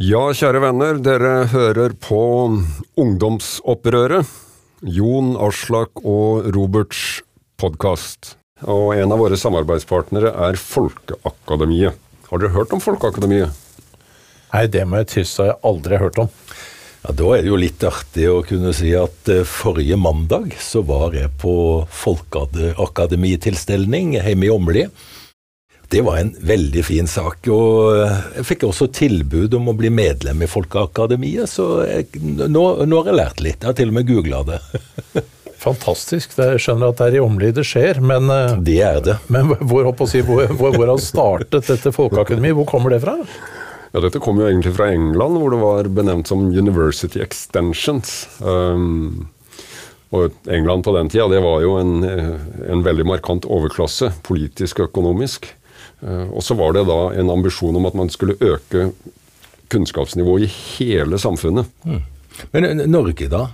[0.00, 2.16] Ja, kjære venner, dere hører på
[2.96, 4.24] Ungdomsopprøret.
[4.80, 7.20] Jon Aslak og Roberts
[7.60, 8.40] podkast.
[8.64, 11.92] Og en av våre samarbeidspartnere er Folkeakademiet.
[12.30, 13.52] Har dere hørt om Folkeakademiet?
[14.54, 16.32] Nei, det må jeg tilstå jeg aldri hørt om.
[17.04, 20.80] Ja, Da er det jo litt artig å kunne si at eh, forrige mandag så
[20.80, 24.88] var jeg på Folkeakademitilstelning hjemme i Åmli.
[25.90, 29.90] Det var en veldig fin sak, og eh, jeg fikk også tilbud om å bli
[29.90, 33.58] medlem i Folkeakademiet, så jeg, nå, nå har jeg lært litt.
[33.58, 34.60] Jeg har til og med googla det.
[35.66, 36.36] Fantastisk.
[36.38, 39.18] Jeg skjønner at det er i Åmli det skjer, men, eh, Det er det.
[39.34, 42.54] men hvor, å si, hvor, hvor, hvor har startet dette folkeakademiet?
[42.60, 43.18] Hvor kommer det fra?
[43.90, 48.28] Ja, Dette kom jo egentlig fra England, hvor det var benevnt som University Extensions.
[48.38, 49.26] Um,
[50.14, 52.36] og England på den tida det var jo en, eh,
[52.70, 55.50] en veldig markant overklasse, politisk og økonomisk.
[56.02, 58.90] Eh, og så var det da en ambisjon om at man skulle øke
[59.70, 61.68] kunnskapsnivået i hele samfunnet.
[62.52, 63.46] Men eh, Norge, da?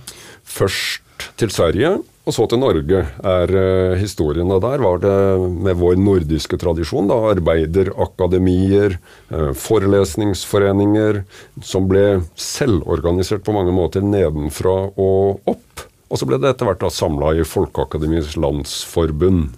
[0.47, 1.03] Først
[1.37, 4.49] til Sverige, og så til Norge er uh, historien.
[4.51, 5.15] Og der var det
[5.63, 8.97] med vår nordiske tradisjon, da, arbeiderakademier,
[9.31, 11.21] uh, forelesningsforeninger,
[11.63, 15.86] som ble selvorganisert på mange måter nedenfra og opp.
[16.07, 19.57] Og så ble det etter hvert samla i Folkeakademiets landsforbund.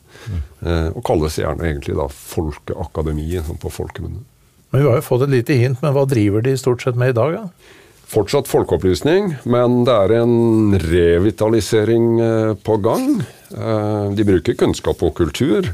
[0.64, 4.24] Uh, og kalles gjerne egentlig da Folkeakademiet, sånn på folkemunne.
[4.70, 7.14] Men Vi har jo fått et lite hint, men hva driver de stort sett med
[7.14, 7.38] i dag?
[7.38, 7.76] da?
[8.10, 13.20] Fortsatt folkeopplysning, men det er en revitalisering eh, på gang.
[13.54, 15.68] Eh, De bruker kunnskap og kultur,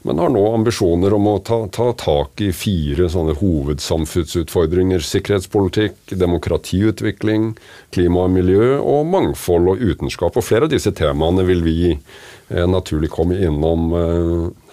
[0.00, 5.04] men har nå ambisjoner om å ta, ta tak i fire sånne hovedsamfunnsutfordringer.
[5.04, 7.50] Sikkerhetspolitikk, demokratiutvikling,
[7.92, 10.38] klima og miljø og mangfold og utenskap.
[10.40, 13.92] Og flere av disse temaene vil vi eh, naturlig komme innom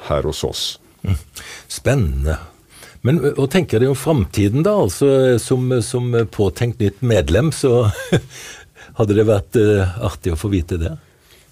[0.08, 0.64] her hos oss.
[1.68, 2.40] Spennende.
[3.08, 4.74] Men hva tenker dere om framtiden, da?
[4.86, 7.86] Altså, som, som påtenkt nytt medlem, så
[9.00, 9.60] hadde det vært
[10.04, 10.98] artig å få vite det?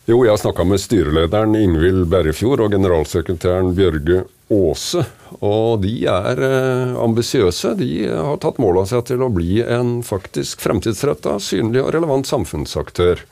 [0.08, 4.22] Jo, jeg snakka med styrelederen Ingvild Berrefjord og generalsekretæren Bjørge
[4.56, 5.02] Aase.
[5.44, 7.74] Og de er eh, ambisiøse.
[7.76, 12.30] De har tatt mål av seg til å bli en faktisk fremtidsretta, synlig og relevant
[12.30, 13.26] samfunnsaktør.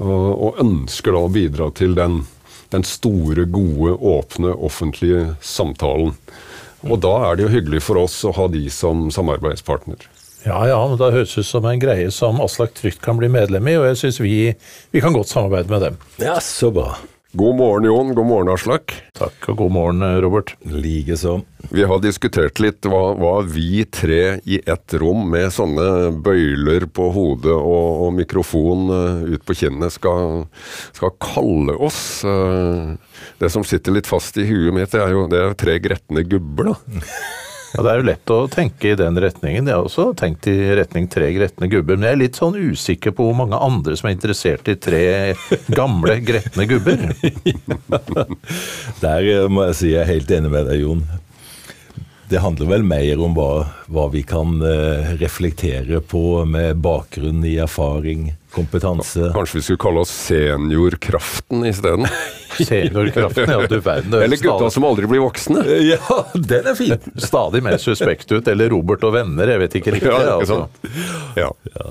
[0.00, 2.22] Og, og ønsker da å bidra til den,
[2.72, 6.16] den store, gode, åpne, offentlige samtalen.
[6.86, 10.06] Og da er det jo hyggelig for oss å ha de som samarbeidspartner.
[10.44, 13.66] Ja ja, men det høres ut som en greie som Aslak trygt kan bli medlem
[13.66, 14.34] i, og jeg syns vi,
[14.94, 15.96] vi kan godt samarbeide med dem.
[16.22, 16.92] Ja, så bra.
[17.32, 18.14] God morgen, Jon.
[18.14, 18.94] God morgen, Aslak.
[19.12, 20.54] Takk og god morgen, Robert.
[20.64, 21.34] Likeså.
[21.68, 27.10] Vi har diskutert litt hva, hva vi tre i ett rom med sånne bøyler på
[27.12, 30.46] hodet og, og mikrofon eh, ut på kinnet skal,
[30.96, 32.00] skal kalle oss.
[32.24, 32.96] Eh,
[33.44, 36.24] det som sitter litt fast i huet mitt, det er jo det er tre gretne
[36.24, 37.04] gubber, da.
[37.74, 39.68] Ja, Det er jo lett å tenke i den retningen.
[39.68, 41.98] Jeg har også tenkt i retning tre gretne gubber.
[41.98, 45.04] Men jeg er litt sånn usikker på hvor mange andre som er interessert i tre
[45.68, 47.08] gamle gretne gubber.
[49.04, 51.04] Der eh, må jeg si jeg er helt enig med deg, Jon.
[52.28, 53.52] Det handler vel mer om hva,
[53.88, 59.30] hva vi kan eh, reflektere på med bakgrunn i erfaring, kompetanse.
[59.34, 62.06] Kanskje vi skulle kalle oss Seniorkraften isteden?
[62.58, 64.14] Seniorkraften, ja du verden.
[64.22, 65.64] Eller gutta som aldri blir voksne?
[65.88, 66.96] Ja, den er fin!
[67.16, 68.48] Stadig mer suspekt ut.
[68.48, 70.10] Eller Robert og venner, jeg vet ikke riktig.
[70.18, 70.56] Ja, ikke altså.
[70.64, 71.36] sant?
[71.38, 71.48] Ja.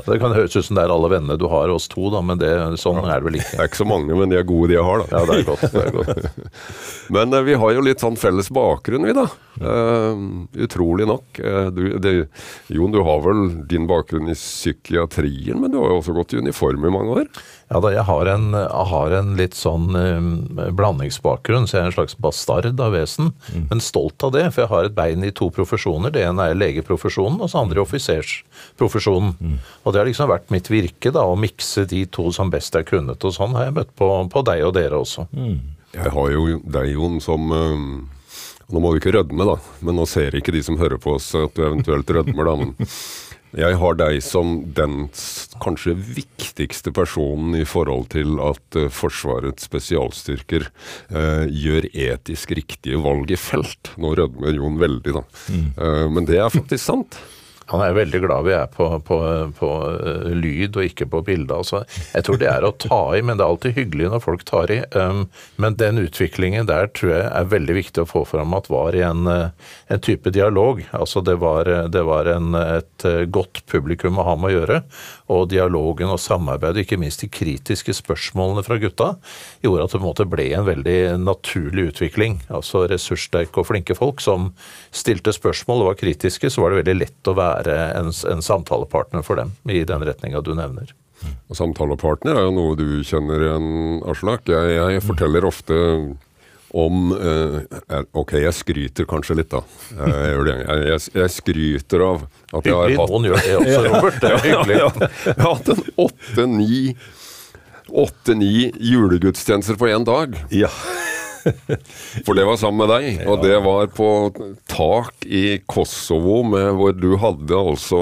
[0.07, 2.39] Det kan høres ut som det er alle vennene du har oss to, da, men
[2.41, 2.49] det,
[2.81, 3.53] sånn er det vel ikke.
[3.53, 5.07] Det er ikke så mange, men de er gode de jeg har, da.
[5.13, 5.65] Ja, det er godt.
[5.73, 6.41] Det er godt.
[7.13, 9.27] Men eh, vi har jo litt sånn felles bakgrunn, vi da.
[9.57, 11.39] Uh, utrolig nok.
[11.41, 12.13] Uh, du, det,
[12.73, 16.46] Jon, du har vel din bakgrunn i psykiatrien, men du har jo også gått i
[16.47, 17.29] uniform i mange år?
[17.67, 20.29] Ja da, jeg har en, jeg har en litt sånn um,
[20.79, 23.33] blandingsbakgrunn, så jeg er en slags bastard av vesen.
[23.67, 26.13] Men stolt av det, for jeg har et bein i to profesjoner.
[26.15, 29.35] Det ene er legeprofesjonen, og så andre offisersprofesjonen.
[29.39, 29.57] Mm.
[29.83, 32.87] Og det har liksom vært mitt virke, da, å mikse de to som best jeg
[32.87, 33.19] kunnet.
[33.19, 35.27] Og sånn har jeg møtt på, på deg og dere også.
[35.97, 37.87] Jeg har jo deg, Jon, som eh,
[38.67, 39.53] Nå må du ikke rødme, da,
[39.87, 42.55] men nå ser ikke de som hører på oss at du eventuelt rødmer, da.
[42.59, 42.73] Men
[43.55, 45.07] jeg har deg som den
[45.63, 53.31] kanskje viktigste personen i forhold til at eh, Forsvarets spesialstyrker eh, gjør etisk riktige valg
[53.31, 53.93] i felt.
[54.01, 55.23] Nå rødmer Jon veldig, da.
[55.55, 57.19] Eh, men det er faktisk sant.
[57.71, 59.17] Han er veldig glad vi er på, på,
[59.57, 61.57] på eh, lyd og ikke på bilde.
[61.57, 61.83] Altså.
[62.13, 64.71] Jeg tror det er å ta i, men det er alltid hyggelig når folk tar
[64.73, 64.79] i.
[64.95, 65.25] Um,
[65.59, 69.03] men den utviklingen der tror jeg er veldig viktig å få fram at var i
[69.07, 70.83] en, eh, en type dialog.
[70.95, 74.81] Altså det var, det var en, et eh, godt publikum å ha med å gjøre.
[75.33, 79.09] Og dialogen og samarbeidet, ikke minst de kritiske spørsmålene fra gutta,
[79.63, 82.39] gjorde at det på en måte ble en veldig naturlig utvikling.
[82.47, 84.53] Altså ressurssterke og flinke folk som
[84.95, 89.25] stilte spørsmål og var kritiske, så var det veldig lett å være en, en samtalepartner
[89.27, 90.95] for dem i den retninga du nevner.
[91.49, 93.69] Og Samtalepartner er jo noe du kjenner igjen,
[94.11, 94.45] Aslak.
[94.51, 95.77] Jeg, jeg forteller ofte
[96.77, 99.63] om eh, Ok, jeg skryter kanskje litt, da.
[99.97, 100.57] Jeg, gjør det.
[100.61, 104.19] Jeg, jeg, skryter av at jeg har hatt Noen gjør det også, Robert.
[104.21, 104.79] Det er hyggelig.
[105.27, 106.81] Jeg har hatt en åtte-ni
[107.87, 110.35] åtte-ni julegudstjenester på én dag.
[110.51, 110.69] Ja.
[112.25, 114.09] For det var sammen med deg, og det var på
[114.67, 118.01] tak i Kosovo, med, hvor du hadde altså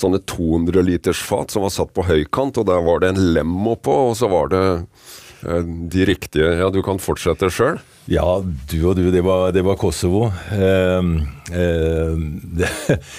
[0.00, 3.76] sånne 200 liters fat som var satt på høykant, og der var det en lemmo
[3.76, 5.05] oppå, og så var det eh,
[5.42, 7.78] de riktige Ja, du kan fortsette sjøl.
[8.06, 8.38] Ja,
[8.70, 10.28] du og du, det var, det var Kosovo.
[10.54, 11.08] Eh,
[11.50, 12.20] eh,
[12.60, 12.70] det,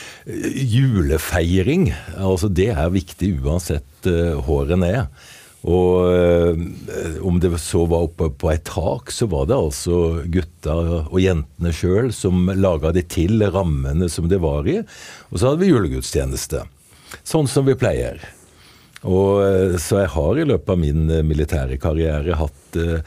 [0.75, 5.11] julefeiring, altså det er viktig uansett eh, håret ned.
[5.67, 10.77] Og eh, om det så var oppe på et tak, så var det altså gutta
[11.09, 14.79] og jentene sjøl som laga det til rammene som det var i.
[15.31, 16.63] Og så hadde vi julegudstjeneste.
[17.27, 18.23] Sånn som vi pleier.
[19.07, 23.01] Og eh, Så jeg har i løpet av min eh, militære karriere hatt uh,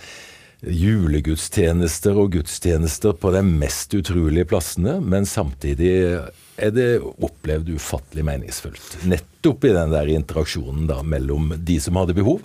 [0.60, 5.92] julegudstjenester og gudstjenester på de mest utrolige plassene, men samtidig
[6.60, 8.98] er det opplevd ufattelig meningsfullt.
[9.08, 12.42] Nettopp i den der interaksjonen da mellom de som hadde behov,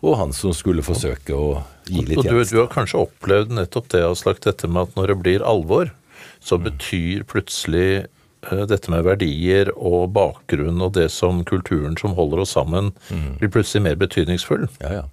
[0.00, 3.90] og han som skulle forsøke å gi litt Og du, du har kanskje opplevd nettopp
[3.92, 5.92] det, Aslak, dette med at når det blir alvor,
[6.40, 8.06] så betyr plutselig
[8.40, 12.92] dette med verdier og bakgrunn og det som kulturen som holder oss sammen,
[13.38, 14.68] blir plutselig mer betydningsfull.
[14.80, 15.08] Ja, ja.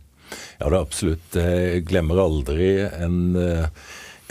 [0.58, 1.36] Ja, det er absolutt.
[1.38, 3.68] Jeg glemmer aldri en eh,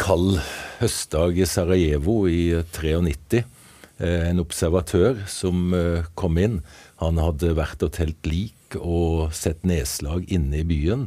[0.01, 0.41] kald
[0.81, 3.45] høstdag i Sarajevo i eh, 93.
[3.99, 6.61] Eh, en observatør som eh, kom inn.
[7.01, 11.07] Han hadde vært og telt lik og sett nedslag inne i byen.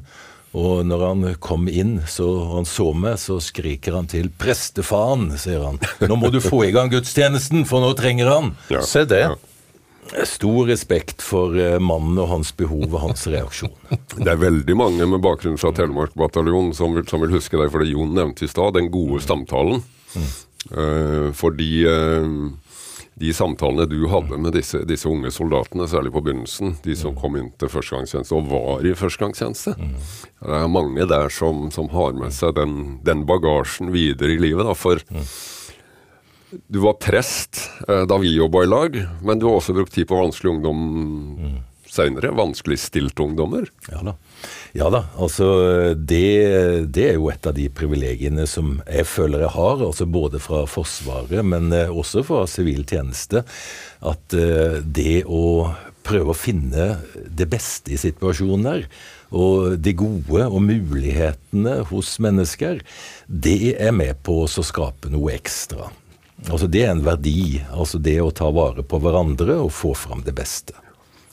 [0.58, 5.38] Og når han kom inn så og han så meg, så skriker han til 'Prestefaren',
[5.38, 5.78] sier han.
[6.02, 8.56] 'Nå må du få i gang gudstjenesten, for nå trenger han'.
[8.74, 8.82] Ja.
[8.82, 9.22] Se det.
[9.30, 9.36] Ja.
[10.26, 13.76] Stor respekt for eh, mannen og hans behov og hans reaksjon.
[14.26, 17.86] Det er veldig mange med bakgrunn fra Telemark bataljon som som vil huske deg for
[17.86, 19.84] det Jon nevnte i stad, den gode stamtalen.
[20.16, 20.30] Mm.
[20.74, 22.26] Uh, fordi eh,
[23.20, 27.36] de samtalene du hadde med disse, disse unge soldatene, særlig på begynnelsen, de som kom
[27.40, 32.32] inn til førstegangstjeneste og var i førstegangstjeneste Det er mange der som, som har med
[32.36, 34.64] seg den, den bagasjen videre i livet.
[34.68, 35.04] Da, for
[36.50, 40.08] du var prest eh, da vi jobba i lag, men du har også brukt tid
[40.10, 40.86] på vanskelig ungdom
[41.40, 41.58] mm.
[42.00, 42.32] Seinere.
[42.38, 43.70] Vanskeligstilte ungdommer.
[43.92, 44.16] Ja da.
[44.78, 45.48] Ja da, altså
[45.98, 50.42] det, det er jo et av de privilegiene som jeg føler jeg har, altså både
[50.44, 53.44] fra Forsvaret, men eh, også fra sivil tjeneste.
[54.06, 55.72] At eh, det å
[56.06, 58.86] prøve å finne det beste i situasjoner,
[59.30, 62.82] og det gode og mulighetene hos mennesker,
[63.28, 65.92] det er med på å skape noe ekstra.
[66.48, 67.62] Altså Det er en verdi.
[67.70, 70.74] altså Det å ta vare på hverandre og få fram det beste.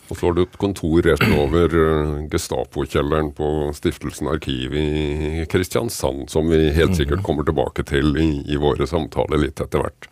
[0.09, 6.29] Og så har du et kontor rett over eh, Gestapo-kjelleren på Stiftelsen Arkiv i Kristiansand,
[6.31, 10.11] som vi helt sikkert kommer tilbake til i, i våre samtaler litt etter hvert.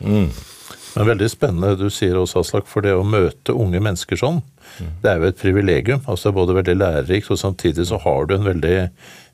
[0.95, 4.43] Men veldig spennende du sier også, Aslak, for det å møte unge mennesker sånn,
[5.03, 6.03] det er jo et privilegium.
[6.07, 8.77] Altså det er både veldig lærerikt, og samtidig så har du en veldig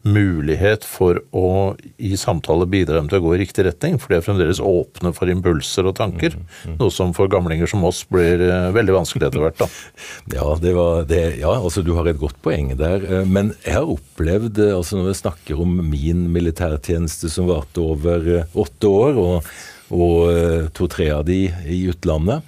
[0.06, 4.16] mulighet for å i samtale bidra dem til å gå i riktig retning, for de
[4.16, 6.36] er fremdeles åpne for impulser og tanker.
[6.78, 9.60] Noe som for gamlinger som oss blir eh, veldig vanskelig etter hvert.
[9.60, 9.68] da.
[10.38, 13.04] Ja, det var det, ja, altså du har et godt poeng der.
[13.04, 17.82] eh, Men jeg har opplevd, eh, altså når vi snakker om min militærtjeneste som varte
[17.84, 19.50] over åtte år, og,
[19.92, 22.46] og to-tre av de i utlandet,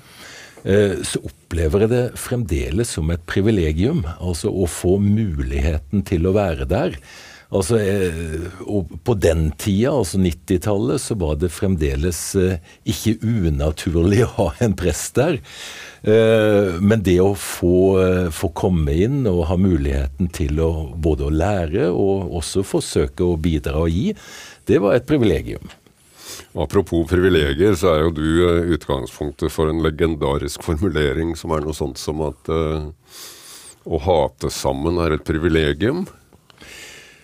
[0.63, 4.05] så opplever jeg det fremdeles som et privilegium.
[4.23, 6.95] Altså å få muligheten til å være der.
[7.53, 14.23] Altså, eh, og På den tida, altså 90-tallet, så var det fremdeles eh, ikke unaturlig
[14.25, 15.37] å ha en prest der.
[16.03, 17.99] Eh, men det å få,
[18.33, 23.37] få komme inn og ha muligheten til å både å lære og også forsøke å
[23.37, 24.11] bidra og gi,
[24.67, 25.69] det var et privilegium.
[26.57, 28.25] Apropos privilegier, så er jo du
[28.79, 32.49] utgangspunktet for en legendarisk formulering som er noe sånt som at
[33.83, 36.05] å hate sammen er et privilegium.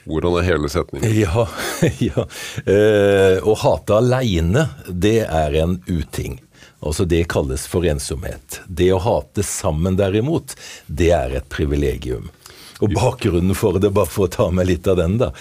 [0.09, 1.13] Hvordan er hele setningen?
[1.21, 1.45] Ja,
[2.09, 2.25] ja.
[2.65, 6.39] Eh, å hate aleine, det er en uting.
[6.81, 8.61] Altså Det kalles for ensomhet.
[8.67, 10.55] Det å hate sammen derimot,
[10.87, 12.31] det er et privilegium.
[12.79, 15.33] Og bakgrunnen for det, bare for å ta med litt av den, da.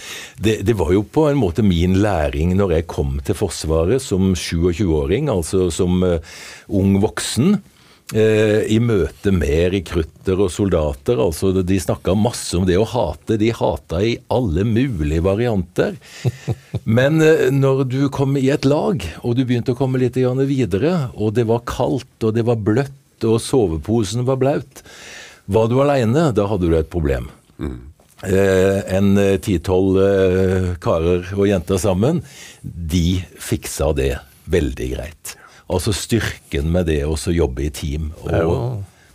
[0.42, 4.32] Det, det var jo på en måte min læring når jeg kom til Forsvaret som
[4.34, 6.18] 27-åring, altså som uh,
[6.74, 7.60] ung voksen.
[8.16, 11.20] Eh, i møte med rekrutter og soldater.
[11.20, 13.40] altså De snakka masse om det å hate.
[13.40, 15.98] De hata i alle mulige varianter.
[17.00, 21.10] Men eh, når du kom i et lag, og du begynte å komme litt videre,
[21.16, 24.84] og det var kaldt og det var bløtt og soveposen var blaut,
[25.48, 27.32] var du aleine, da hadde du et problem.
[27.58, 27.80] Mm.
[28.28, 32.22] Eh, en ti-tolv eh, karer og jenter sammen,
[32.62, 34.14] de fiksa det
[34.52, 35.38] veldig greit.
[35.68, 38.12] Altså styrken med det å jobbe i team.
[38.24, 38.60] Det er, jo,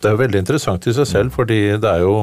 [0.03, 2.17] det er jo veldig interessant i seg selv, fordi det er jo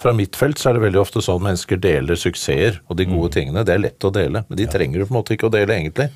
[0.00, 3.30] Fra mitt felt så er det veldig ofte sånn mennesker deler suksesser og de gode
[3.30, 3.34] mm.
[3.38, 3.64] tingene.
[3.64, 5.76] Det er lett å dele, men de trenger du på en måte ikke å dele,
[5.76, 6.10] egentlig.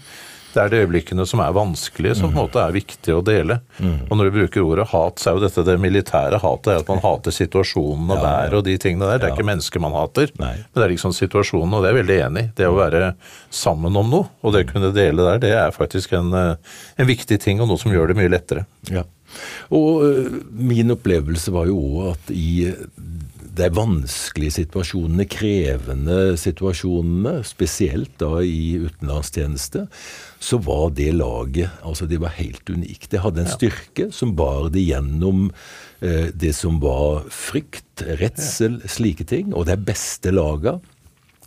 [0.55, 3.59] Det er de øyeblikkene som er vanskelige, som på en måte er viktige å dele.
[3.79, 4.07] Mm.
[4.07, 6.71] Og når du bruker ordet hat, så er jo dette det militære hatet.
[6.71, 9.23] er At man hater situasjonen og været og de tingene der.
[9.23, 10.55] Det er ikke mennesker man hater, Nei.
[10.63, 12.53] men det er liksom situasjonen, og det er jeg veldig enig i.
[12.61, 13.11] Det å være
[13.55, 17.11] sammen om noe, og det å kunne dele der, det er faktisk en, eh, en
[17.11, 18.67] viktig ting, og noe som gjør det mye lettere.
[18.93, 19.05] Ja.
[19.75, 22.69] Og uh, min opplevelse var jo òg at i
[23.55, 29.87] de vanskelige situasjonene, krevende situasjonene, spesielt da i utenlandstjeneste,
[30.45, 33.09] så var det laget altså det var helt unikt.
[33.11, 35.47] Det hadde en styrke som bar det gjennom
[36.05, 39.55] eh, det som var frykt, redsel, slike ting.
[39.57, 40.77] Og de beste laga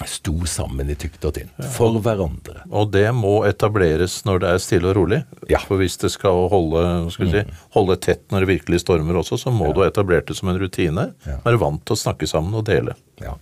[0.06, 1.54] sto sammen i tykt og tynt.
[1.74, 2.64] For hverandre.
[2.70, 5.24] Og det må etableres når det er stille og rolig.
[5.50, 5.62] Ja.
[5.66, 7.58] For hvis det skal holde, skal si, mm.
[7.78, 9.74] holde tett når det virkelig stormer også, så må ja.
[9.74, 11.12] du ha etablert det som en rutine.
[11.26, 11.40] Ja.
[11.46, 12.98] Være vant til å snakke sammen og dele.
[13.18, 13.34] Ja.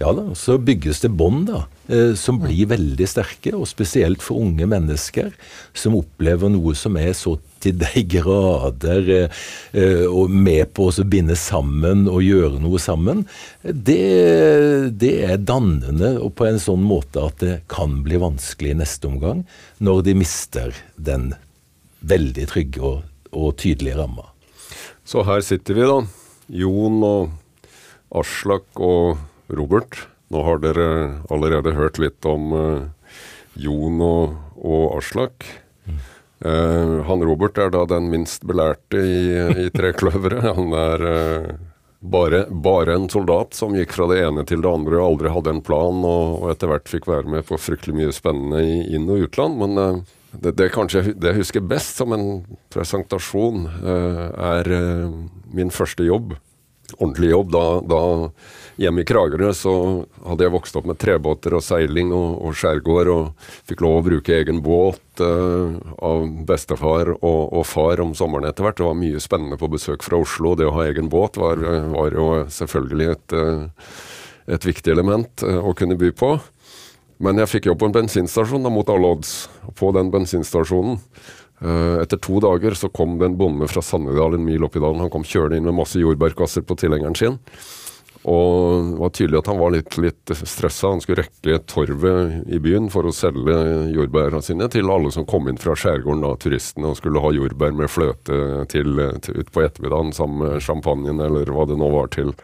[0.00, 4.40] ja da, så bygges det bånd da, eh, som blir veldig sterke, og spesielt for
[4.40, 5.34] unge mennesker
[5.76, 9.42] som opplever noe som er så til de grader eh,
[9.76, 13.26] eh, og med på å binde sammen og gjøre noe sammen,
[13.62, 18.78] det, det, er dannende og på en sånn måte at det kan bli vanskelig i
[18.80, 19.44] neste omgang,
[19.84, 21.34] når de mister den
[22.08, 23.04] veldig trygge og,
[23.34, 24.24] og tydelige ramma.
[25.08, 26.00] Så her sitter vi, da.
[26.62, 27.36] Jon og
[28.14, 29.18] Aslak og
[29.52, 30.06] Robert.
[30.32, 30.88] Nå har dere
[31.32, 33.14] allerede hørt litt om uh,
[33.56, 35.46] Jon og, og Aslak.
[36.38, 39.22] Uh, han Robert er da den minst belærte i,
[39.64, 40.50] i Trekløveret.
[40.58, 41.54] Han er uh,
[42.00, 45.56] bare, bare, en soldat som gikk fra det ene til det andre og aldri hadde
[45.56, 49.08] en plan, og, og etter hvert fikk være med på fryktelig mye spennende i inn-
[49.08, 49.64] og utland.
[49.64, 52.28] Men det, det, kanskje det jeg husker best som en
[52.72, 54.68] presentasjon, er
[55.56, 56.36] min første jobb.
[56.96, 57.52] Ordentlig jobb.
[57.52, 58.02] Da, da
[58.78, 59.72] Hjemme i Kragerø så
[60.22, 64.04] hadde jeg vokst opp med trebåter og seiling og, og skjærgård, og fikk lov å
[64.06, 68.78] bruke egen båt uh, av bestefar og, og, far om sommeren etter hvert.
[68.78, 70.54] Det var mye spennende på besøk fra Oslo.
[70.54, 71.58] Det å ha egen båt var,
[71.90, 73.90] var jo selvfølgelig et, uh,
[74.54, 76.36] et viktig element uh, å kunne by på.
[77.18, 79.34] Men jeg fikk jobb på en bensinstasjon da, mot alle odds.
[79.74, 81.00] På den bensinstasjonen
[81.58, 85.02] etter to dager så kom det en bonde fra Sannedal, en mil opp i dalen.
[85.02, 87.40] Han kom kjørende inn med masse jordbærkasser på tilhengeren sin.
[88.28, 90.90] Og det var tydelig at han var litt, litt stressa.
[90.90, 93.56] Han skulle rekke torvet i byen for å selge
[93.94, 97.76] jordbærene sine til alle som kom inn fra skjærgården, da, turistene, og skulle ha jordbær
[97.78, 98.40] med fløte
[98.72, 102.34] til, til utpå ettermiddagen sammen med champagnen eller hva det nå var til.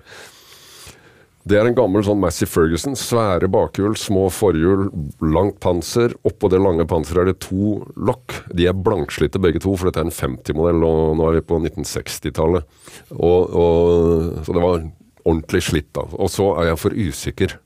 [1.45, 2.95] Det er en gammel sånn Massey Ferguson.
[2.97, 4.87] Svære bakhjul, små forhjul,
[5.21, 6.15] langt panser.
[6.25, 8.39] Oppå det lange panseret er det to lokk.
[8.57, 11.59] De er blankslitte begge to, for dette er en 50-modell, og nå er vi på
[11.61, 12.65] 1960-tallet.
[13.13, 14.87] Så det var
[15.25, 16.07] ordentlig slitt, da.
[16.17, 17.59] Og så er jeg for usikker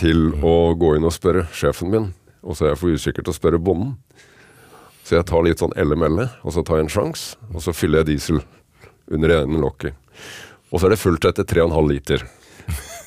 [0.00, 2.08] til å gå inn og spørre sjefen min,
[2.40, 3.92] og så er jeg for usikker til å spørre bonden.
[5.04, 8.00] Så jeg tar litt sånn elle-melle, og så tar jeg en sjanse, og så fyller
[8.02, 8.40] jeg diesel
[9.12, 9.92] under det ene lokket.
[10.72, 12.24] Og så er det fullt etter 3,5 liter.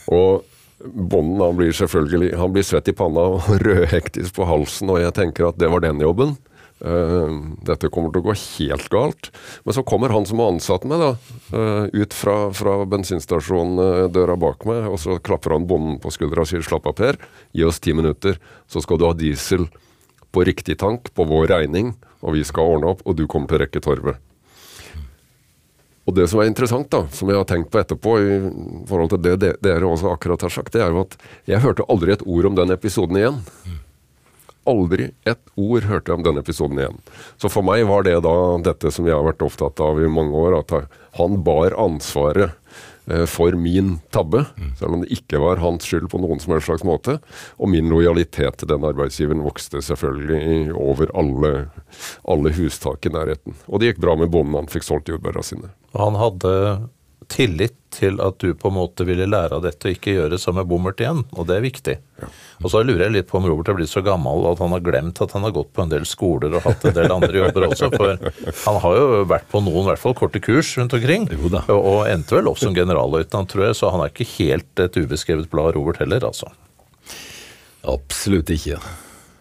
[0.10, 0.46] Og
[0.80, 5.16] bonden han blir selvfølgelig han blir svett i panna og rødhektisk på halsen, og jeg
[5.18, 6.38] tenker at det var den jobben.
[6.80, 9.30] Uh, dette kommer til å gå helt galt.
[9.66, 11.10] Men så kommer han som har ansatt meg, da,
[11.52, 16.14] uh, ut fra, fra bensinstasjonen, uh, døra bak meg, og så klapper han bonden på
[16.16, 17.20] skuldra og sier 'slapp av, Per,
[17.52, 18.40] gi oss ti minutter,
[18.72, 19.68] så skal du ha diesel
[20.32, 23.60] på riktig tank på vår regning, og vi skal ordne opp, og du kommer til
[23.60, 24.29] å rekke torvet'.
[26.10, 28.38] Og det som er interessant, da, som jeg har tenkt på etterpå, i
[28.90, 31.14] forhold til det dere også akkurat har sagt, det er jo at
[31.50, 33.38] jeg hørte aldri et ord om den episoden igjen.
[34.70, 36.98] Aldri et ord hørte jeg om denne episoden igjen.
[37.38, 38.34] Så for meg var det da
[38.66, 40.74] dette som jeg har vært opptatt av i mange år, at
[41.20, 42.58] han bar ansvaret
[43.32, 44.44] for min tabbe,
[44.80, 47.18] selv om det ikke var hans skyld på noen som helst slags måte.
[47.58, 51.54] Og min lojalitet til den arbeidsgiveren vokste selvfølgelig over alle,
[52.30, 53.58] alle hustak i nærheten.
[53.68, 55.72] Og det gikk bra med bonden, han fikk solgt jordbæra sine.
[55.98, 56.54] Han hadde
[57.30, 60.40] tillit til at du på en måte ville lære av dette og ikke gjøre det
[60.42, 61.96] samme bommert igjen, og det er viktig.
[62.64, 64.84] Og så lurer jeg litt på om Robert har blitt så gammel at han har
[64.84, 67.68] glemt at han har gått på en del skoler og hatt en del andre jobber
[67.70, 68.16] også, for
[68.66, 71.64] han har jo vært på noen, i hvert fall korte kurs rundt omkring, Jo da.
[71.72, 75.00] og, og endte vel opp som generalløytnant, tror jeg, så han er ikke helt et
[75.00, 76.52] ubeskrevet blad, Robert heller, altså.
[77.88, 78.80] Absolutt ikke.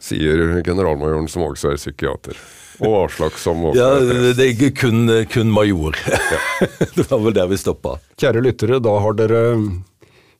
[0.02, 2.38] Sier generalmajoren som også er psykiater.
[2.84, 3.88] Og Aslak som også Ja,
[4.36, 5.96] det er ikke kun, kun major.
[6.96, 7.96] det var vel der vi stoppa.
[8.20, 9.42] Kjære lyttere, da har dere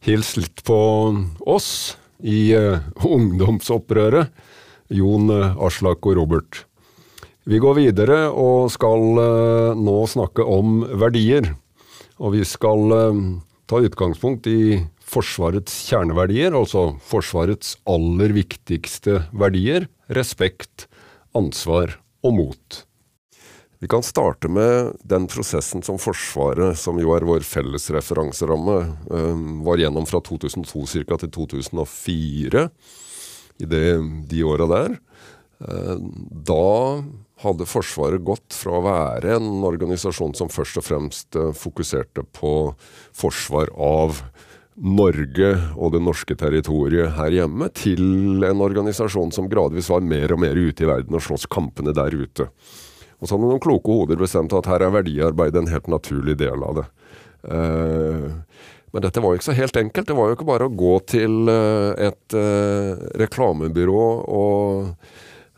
[0.06, 0.78] hilst litt på
[1.48, 1.70] oss
[2.22, 4.30] i uh, ungdomsopprøret.
[4.88, 6.62] Jon, eh, Aslak og Robert.
[7.44, 11.50] Vi går videre og skal uh, nå snakke om verdier.
[12.16, 13.20] Og vi skal uh,
[13.68, 14.78] ta utgangspunkt i
[15.08, 19.90] Forsvarets kjerneverdier, altså Forsvarets aller viktigste verdier.
[20.08, 20.88] Respekt,
[21.36, 22.84] ansvar og mot.
[23.78, 29.44] Vi kan starte med den prosessen som Forsvaret, som jo er vår felles referanseramme, eh,
[29.62, 31.16] var gjennom fra 2002 ca.
[31.16, 32.70] til 2004,
[33.58, 33.86] i det,
[34.30, 34.98] de åra der.
[35.62, 35.96] Eh,
[36.42, 37.02] Da
[37.42, 42.74] hadde Forsvaret gått fra å være en organisasjon som først og fremst eh, fokuserte på
[43.14, 44.22] forsvar av
[44.78, 50.42] Norge og det norske territoriet her hjemme, til en organisasjon som gradvis var mer og
[50.44, 52.46] mer ute i verden og sloss kampene der ute.
[53.18, 56.62] Og så hadde noen kloke hoder bestemt at her er verdiarbeid en helt naturlig del
[56.62, 56.86] av det.
[57.50, 58.26] Eh,
[58.94, 60.08] men dette var jo ikke så helt enkelt.
[60.08, 64.04] Det var jo ikke bare å gå til eh, et eh, reklamebyrå
[64.38, 64.94] og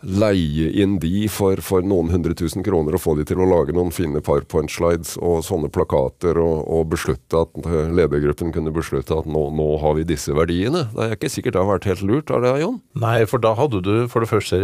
[0.03, 3.75] leie inn de for, for noen hundre tusen kroner og få de til å lage
[3.77, 9.29] noen fine powerpoint-slides og sånne plakater og, og beslutte at eh, ledergruppen kunne beslutte at
[9.29, 10.87] nå, nå har vi disse verdiene.
[10.95, 12.81] Det er ikke sikkert det har vært helt lurt, er det Jon?
[13.01, 14.61] Nei, for da hadde du for det første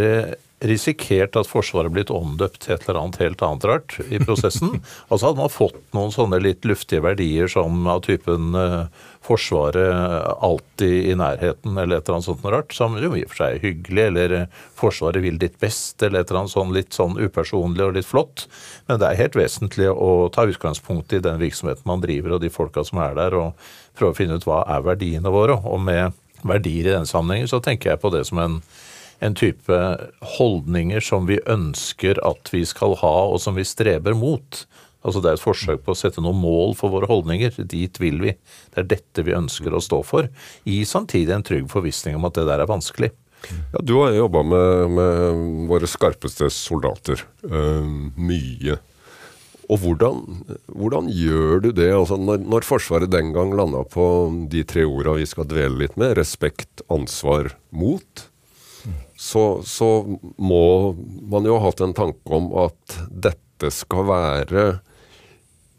[0.64, 4.78] risikert at Forsvaret blitt omdøpt til et eller annet helt annet rart i prosessen.
[5.10, 11.10] altså hadde man fått noen sånne litt luftige verdier som av typen eh, Forsvaret alltid
[11.10, 13.56] i nærheten, eller et eller annet sånt noe rart, som jo i og for seg
[13.56, 17.18] er hyggelig, eller eh, Forsvaret vil ditt best, eller et eller annet sånn litt sånn
[17.18, 18.46] upersonlig og litt flott.
[18.86, 22.52] Men det er helt vesentlig å ta utgangspunkt i den virksomheten man driver, og de
[22.54, 25.58] folka som er der, og prøve å finne ut hva er verdiene våre.
[25.66, 26.14] Og med
[26.46, 28.60] verdier i denne sammenhengen så tenker jeg på det som en
[29.24, 29.76] en type
[30.36, 34.66] holdninger som vi ønsker at vi skal ha, og som vi streber mot.
[35.06, 37.60] Altså Det er et forsøk på å sette noen mål for våre holdninger.
[37.70, 38.34] Dit vil vi.
[38.74, 40.28] Det er dette vi ønsker å stå for.
[40.66, 43.12] I samtidig en trygg forvissning om at det der er vanskelig.
[43.72, 47.22] Ja, du har jobba med, med våre skarpeste soldater.
[47.46, 48.80] uh, mye.
[49.66, 50.20] Og hvordan,
[50.70, 51.88] hvordan gjør du det?
[51.90, 54.06] Altså når, når Forsvaret den gang landa på
[54.50, 58.26] de tre orda vi skal dvele litt med, respekt, ansvar, mot,
[59.18, 59.88] så, så
[60.38, 60.94] må
[61.26, 64.66] man jo ha hatt en tanke om at dette skal være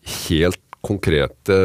[0.07, 1.55] helt konkrete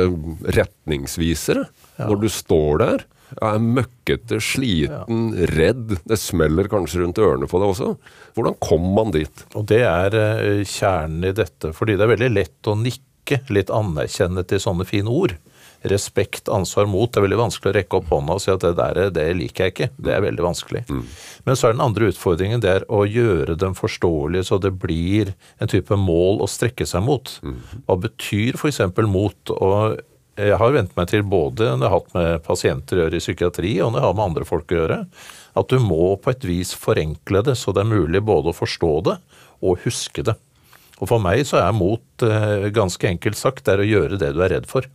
[0.56, 1.66] retningsvisere.
[2.00, 3.04] Når du står der,
[3.40, 7.94] er møkkete, sliten, redd, det smeller kanskje rundt ørene på deg også.
[8.36, 9.46] Hvordan kom man dit?
[9.56, 13.72] Og det er eh, kjernen i dette, fordi det er veldig lett å nikke, litt
[13.72, 15.36] anerkjennende til sånne fine ord.
[15.90, 17.10] Respekt, ansvar, mot.
[17.10, 19.66] Det er veldig vanskelig å rekke opp hånda og si at det der det liker
[19.66, 19.88] jeg ikke.
[19.98, 20.84] Det er veldig vanskelig.
[21.46, 25.34] Men så er den andre utfordringen det er å gjøre dem forståelige så det blir
[25.58, 27.34] en type mål å strekke seg mot.
[27.86, 28.80] Hva betyr f.eks.
[29.10, 29.54] mot?
[29.58, 30.00] Og
[30.38, 33.24] jeg har vent meg til både når jeg har hatt med pasienter å gjøre i
[33.24, 35.00] psykiatri, og når jeg har med andre folk å gjøre,
[35.60, 38.94] at du må på et vis forenkle det så det er mulig både å forstå
[39.10, 39.18] det
[39.62, 40.38] og huske det.
[41.02, 44.32] Og for meg så er mot, eh, ganske enkelt sagt, det er å gjøre det
[44.36, 44.86] du er redd for.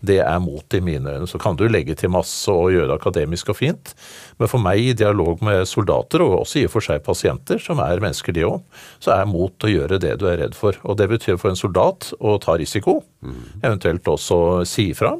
[0.00, 1.28] Det er mot i mine øyne.
[1.28, 3.92] Så kan du legge til masse og gjøre det akademisk og fint,
[4.40, 7.82] men for meg i dialog med soldater, og også i og for seg pasienter, som
[7.84, 8.60] er mennesker de òg,
[9.02, 10.78] så er mot å gjøre det du er redd for.
[10.88, 13.00] Og det betyr for en soldat å ta risiko,
[13.62, 15.16] eventuelt også si ifra.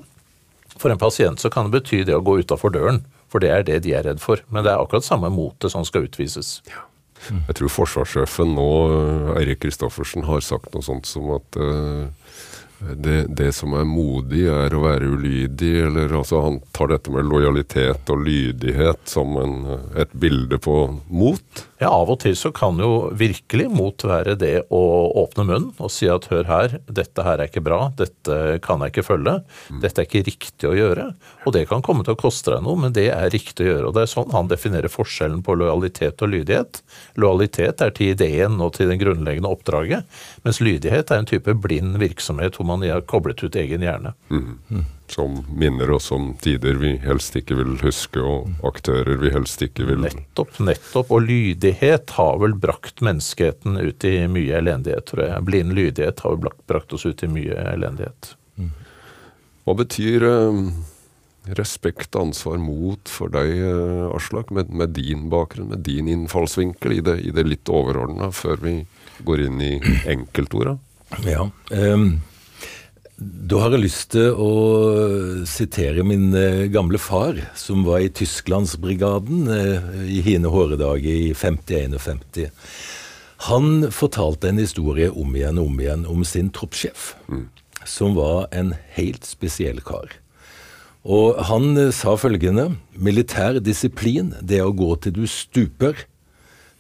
[0.81, 3.67] For en pasient så kan det bety det å gå utafor døren, for det er
[3.67, 4.41] det de er redd for.
[4.49, 6.61] Men det er akkurat samme motet som skal utvises.
[7.29, 8.69] Jeg tror forsvarssjefen nå,
[9.37, 12.09] Eirik Kristoffersen, har sagt noe sånt som at eh,
[12.81, 15.73] det, det som er modig, er å være ulydig.
[15.87, 19.59] Eller altså, han tar dette med lojalitet og lydighet som en,
[20.01, 20.77] et bilde på
[21.09, 21.67] mot.
[21.81, 24.81] Ja, Av og til så kan jo virkelig mot være det å
[25.23, 28.93] åpne munnen og si at hør her, dette her er ikke bra, dette kan jeg
[28.93, 29.39] ikke følge,
[29.81, 31.07] dette er ikke riktig å gjøre.
[31.49, 33.89] Og det kan komme til å koste deg noe, men det er riktig å gjøre.
[33.89, 36.83] Og det er sånn han definerer forskjellen på lojalitet og lydighet.
[37.17, 41.97] Lojalitet er til ideen og til det grunnleggende oppdraget, mens lydighet er en type blind
[42.03, 44.13] virksomhet hvor man har koblet ut egen hjerne.
[45.11, 49.89] Som minner oss om tider vi helst ikke vil huske, og aktører vi helst ikke
[49.89, 51.11] vil Nettopp, nettopp.
[51.11, 55.47] Og lydighet har vel brakt menneskeheten ut i mye elendighet, tror jeg.
[55.49, 58.37] Blind lydighet har vel brakt- oss ut i mye elendighet.
[59.67, 60.63] Hva betyr eh,
[61.59, 67.03] respekt, ansvar, mot for deg, eh, Aslak, med, med, din bakgrunn, med din innfallsvinkel i
[67.05, 68.75] det, i det litt overordna, før vi
[69.27, 69.73] går inn i
[70.15, 70.79] enkeltorda?
[71.27, 72.21] Ja, um,
[73.21, 74.53] da har jeg lyst til å
[75.49, 82.49] sitere min eh, gamle far, som var i Tysklandsbrigaden eh, i hine håredager i 50-51.
[83.51, 87.45] Han fortalte en historie om igjen og om igjen om sin troppssjef, mm.
[87.85, 90.17] som var en helt spesiell kar.
[91.05, 96.07] Og han eh, sa følgende Militær disiplin, det er å gå til du stuper.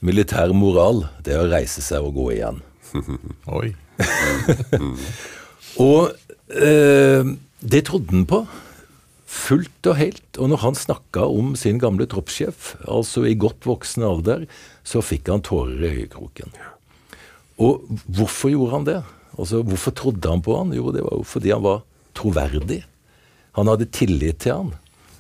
[0.01, 2.65] Militær moral, det er å reise seg og gå igjen.
[3.61, 3.75] Oi.
[5.85, 8.43] og Eh, det trodde han på.
[9.31, 10.27] Fullt og helt.
[10.43, 14.47] Og når han snakka om sin gamle troppssjef, altså i godt voksen alder,
[14.83, 16.51] så fikk han tårer i øyekroken.
[17.61, 19.01] Og hvorfor gjorde han det?
[19.39, 20.75] Altså, Hvorfor trodde han på han?
[20.75, 21.83] Jo, det var jo fordi han var
[22.17, 22.83] troverdig.
[23.59, 24.73] Han hadde tillit til han.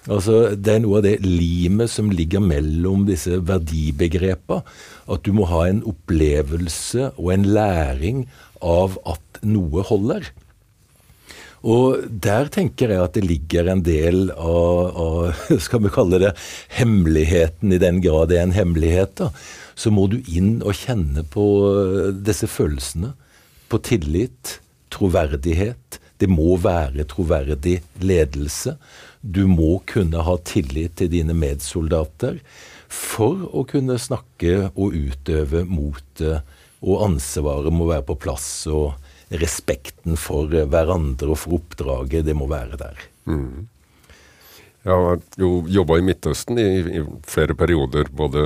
[0.08, 4.64] Altså, Det er noe av det limet som ligger mellom disse verdibegrepene.
[5.10, 8.28] At du må ha en opplevelse og en læring
[8.60, 10.32] av at noe holder.
[11.60, 16.32] Og der tenker jeg at det ligger en del av, av, skal vi kalle det,
[16.78, 19.16] hemmeligheten, i den grad det er en hemmelighet.
[19.20, 19.30] da,
[19.74, 23.12] Så må du inn og kjenne på eh, disse følelsene.
[23.70, 24.58] På tillit,
[24.90, 26.00] troverdighet.
[26.20, 28.76] Det må være troverdig ledelse.
[29.20, 32.40] Du må kunne ha tillit til dine medsoldater
[32.90, 36.40] for å kunne snakke og utøve motet,
[36.80, 38.66] og ansvaret må være på plass.
[38.66, 38.96] og
[39.30, 43.04] respekten for hverandre og for oppdraget, det må være der.
[43.30, 43.68] Mm.
[44.80, 48.42] Jeg har jo jobba i Midtøsten i, i, flere perioder, både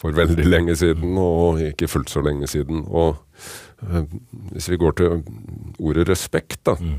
[0.00, 2.86] for veldig lenge siden og ikke fullt så lenge siden.
[2.88, 3.18] Og
[3.84, 4.04] øh,
[4.54, 5.22] hvis vi går til
[5.78, 6.96] ordet respekt, da, mm.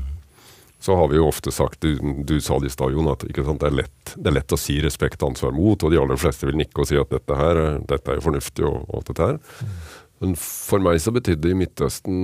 [0.78, 3.42] så har vi jo ofte sagt, du, du sa det i stad, Jon, at det
[3.42, 6.46] er, lett, det, er lett, å si respekt og ansvar mot, og de aller fleste
[6.46, 9.32] vil nikke og si at dette her, dette er jo fornuftig og, og alt dette
[9.32, 9.40] her.
[9.40, 9.74] Mm.
[10.20, 12.18] Men for meg så betydde i Midtøsten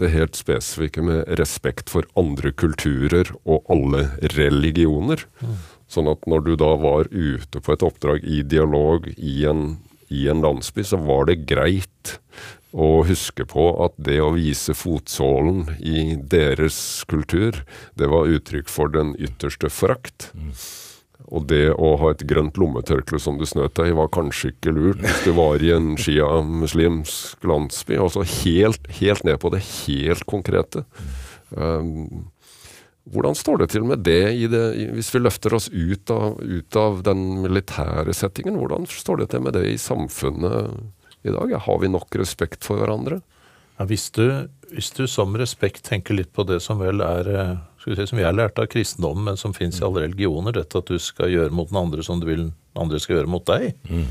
[0.00, 5.26] det helt spesifikke med respekt for andre kulturer og alle religioner.
[5.42, 5.58] Mm.
[5.92, 9.76] Sånn at når du da var ute på et oppdrag i dialog i en,
[10.08, 12.16] i en landsby, så var det greit
[12.72, 17.62] å huske på at det å vise fotsålen i deres kultur,
[17.96, 20.30] det var uttrykk for den ytterste forakt.
[20.36, 20.52] Mm.
[21.28, 24.72] Og det å ha et grønt lommetørkle som du snøt deg i, var kanskje ikke
[24.72, 27.98] lurt hvis du var i en shia-muslimsk landsby.
[28.00, 30.86] Altså helt, helt, ned på det helt konkrete.
[31.52, 32.30] Um,
[33.12, 34.64] hvordan står det til med det, det,
[34.96, 38.56] hvis vi løfter oss ut av, ut av, den militære settingen?
[38.60, 41.56] Hvordan står det til med det i samfunnet i dag?
[41.64, 43.20] Har vi nok respekt for hverandre?
[43.78, 47.30] Ja, hvis, du, hvis du som respekt tenker litt på det som vel er
[47.88, 50.80] eh, si, som vi har lært av kristendommen, men som fins i alle religioner, dette
[50.80, 52.48] at du skal gjøre mot den andre som du vil
[52.78, 54.04] andre skal gjøre mot deg, mm.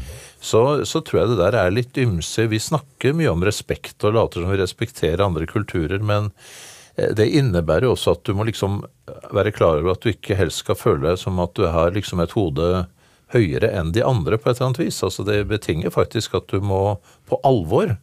[0.43, 2.49] så, så, tror jeg det der er litt ymse.
[2.51, 6.33] Vi snakker mye om respekt og later som vi respekterer andre kulturer, men
[6.97, 8.81] eh, det innebærer jo også at du må liksom
[9.35, 12.23] være klar over at du ikke helst skal føle deg som at du har liksom
[12.23, 12.87] et hode
[13.33, 14.99] høyere enn de andre på et eller annet vis.
[15.03, 17.95] Altså Det betinger faktisk at du må på alvor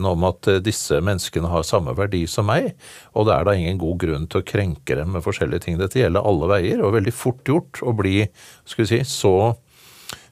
[0.00, 2.72] noe om at eh, disse menneskene har samme verdi som meg,
[3.14, 5.80] og det er da ingen god grunn til å krenke dem med forskjellige ting.
[5.80, 8.24] Dette gjelder alle veier, og veldig fort gjort å bli
[8.64, 9.56] skal vi si, så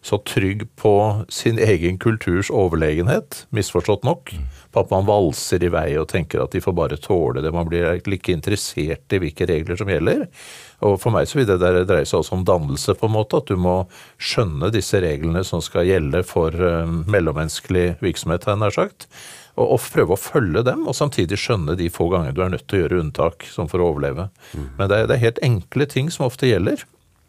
[0.01, 0.93] så trygg på
[1.29, 4.31] sin egen kulturs overlegenhet, misforstått nok,
[4.73, 7.53] på at man valser i vei og tenker at de får bare tåle det.
[7.55, 10.29] Man blir ikke interessert i hvilke regler som gjelder.
[10.87, 13.41] Og for meg så vil det der dreie seg også om dannelse, på en måte.
[13.41, 13.81] At du må
[14.23, 19.09] skjønne disse reglene som skal gjelde for uh, mellommenneskelig virksomhet, har jeg nær sagt.
[19.59, 22.69] Og, og, prøve å følge dem, og samtidig skjønne de få ganger du er nødt
[22.71, 24.29] til å gjøre unntak som for å overleve.
[24.53, 24.69] Mm.
[24.79, 26.87] Men det er, det er helt enkle ting som ofte gjelder.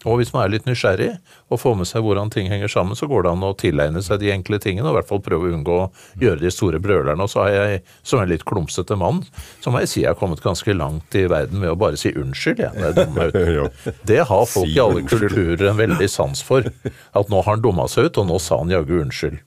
[0.07, 1.09] Og hvis man er litt nysgjerrig
[1.51, 4.21] og får med seg hvordan ting henger sammen, så går det an å tilegne seg
[4.21, 5.87] de enkle tingene og i hvert fall prøve å unngå å
[6.21, 7.25] gjøre de store brølerne.
[7.25, 9.25] Og så har jeg, som en litt klumsete mann,
[9.59, 12.13] så må jeg si jeg har kommet ganske langt i verden med å bare si
[12.15, 12.63] unnskyld.
[12.63, 13.89] Jeg, når Ja, ut.
[14.07, 16.69] det har folk i alle kulturer en veldig sans for.
[17.11, 19.41] At nå har han dumma seg ut, og nå sa han jaggu unnskyld.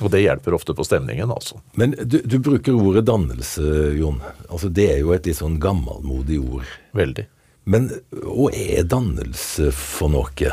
[0.00, 1.60] Og det hjelper ofte på stemningen, altså.
[1.78, 3.62] Men du, du bruker ordet dannelse,
[3.98, 4.22] Jon.
[4.48, 6.70] Altså, det er jo et litt sånn gammelmodig ord.
[6.96, 7.26] Veldig.
[7.64, 10.52] Men hva er dannelse for noe?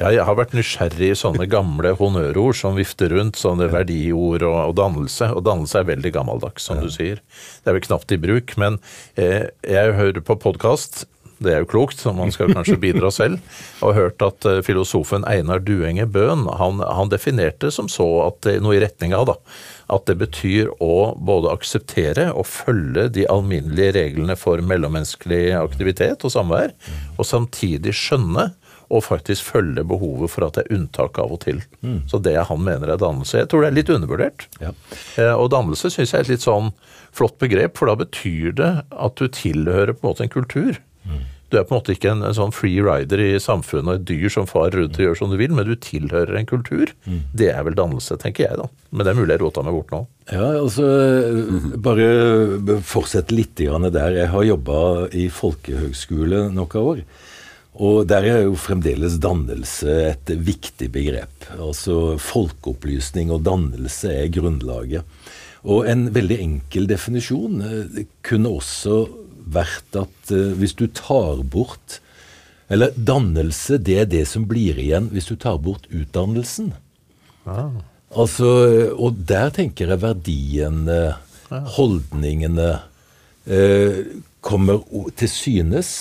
[0.00, 4.56] Ja, jeg har vært nysgjerrig i sånne gamle honnørord som vifter rundt, sånne verdiord og,
[4.64, 5.28] og, dannelse.
[5.36, 6.88] Og dannelse er veldig gammeldags, som ja.
[6.88, 7.20] du sier.
[7.62, 8.56] Det er vel knapt i bruk.
[8.58, 8.80] Men
[9.14, 11.04] eh, jeg hører på podkast
[11.42, 13.40] det er jo klokt, så man skal kanskje bidra selv.
[13.82, 18.76] Og hørt at eh, filosofen Einar Duenge Bøhn han, han definerte som så at noe
[18.78, 19.36] i retning av da,
[19.92, 26.34] at det betyr å både akseptere og følge de alminnelige reglene for mellommenneskelig aktivitet og
[26.34, 26.74] samvær,
[27.18, 28.50] og samtidig skjønne
[28.92, 31.62] og faktisk følge behovet for at det er unntak av og til.
[31.80, 32.02] Mm.
[32.10, 33.40] Så det han mener er dannelse.
[33.40, 34.46] Jeg tror det er litt undervurdert.
[34.60, 34.72] Ja.
[35.16, 36.72] Eh, og dannelse syns jeg er et litt sånn
[37.16, 40.80] flott begrep, for da betyr det at du tilhører på en måte en kultur.
[41.52, 44.06] Du er på en måte ikke en, en sånn free rider i samfunnet og et
[44.08, 46.94] dyr som farer rundt og gjør som du vil, men du tilhører en kultur.
[47.04, 47.18] Mm.
[47.36, 48.70] Det er vel dannelse, tenker jeg da.
[48.88, 50.00] Men det er mulig jeg rota meg bort nå.
[50.32, 50.86] Ja, altså
[51.82, 52.08] Bare
[52.88, 54.16] fortsett litt der.
[54.16, 54.80] Jeg har jobba
[55.12, 57.04] i folkehøgskole noen år.
[57.84, 61.48] Og der er jo fremdeles dannelse et viktig begrep.
[61.56, 65.04] Altså folkeopplysning og dannelse er grunnlaget.
[65.62, 68.96] Og en veldig enkel definisjon eh, kunne også
[69.54, 72.00] vært at uh, hvis du tar bort
[72.72, 76.70] Eller dannelse, det er det som blir igjen hvis du tar bort utdannelsen.
[77.44, 77.68] Ah.
[78.16, 78.48] Altså,
[78.96, 81.18] og der tenker jeg verdiene,
[81.50, 82.70] holdningene,
[83.44, 84.00] uh,
[84.40, 84.80] kommer
[85.20, 85.92] til synes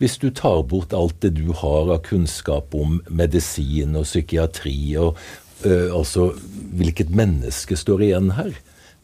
[0.00, 5.18] hvis du tar bort alt det du har av kunnskap om medisin og psykiatri, og
[5.60, 6.30] ø, altså
[6.72, 8.54] hvilket menneske står igjen her.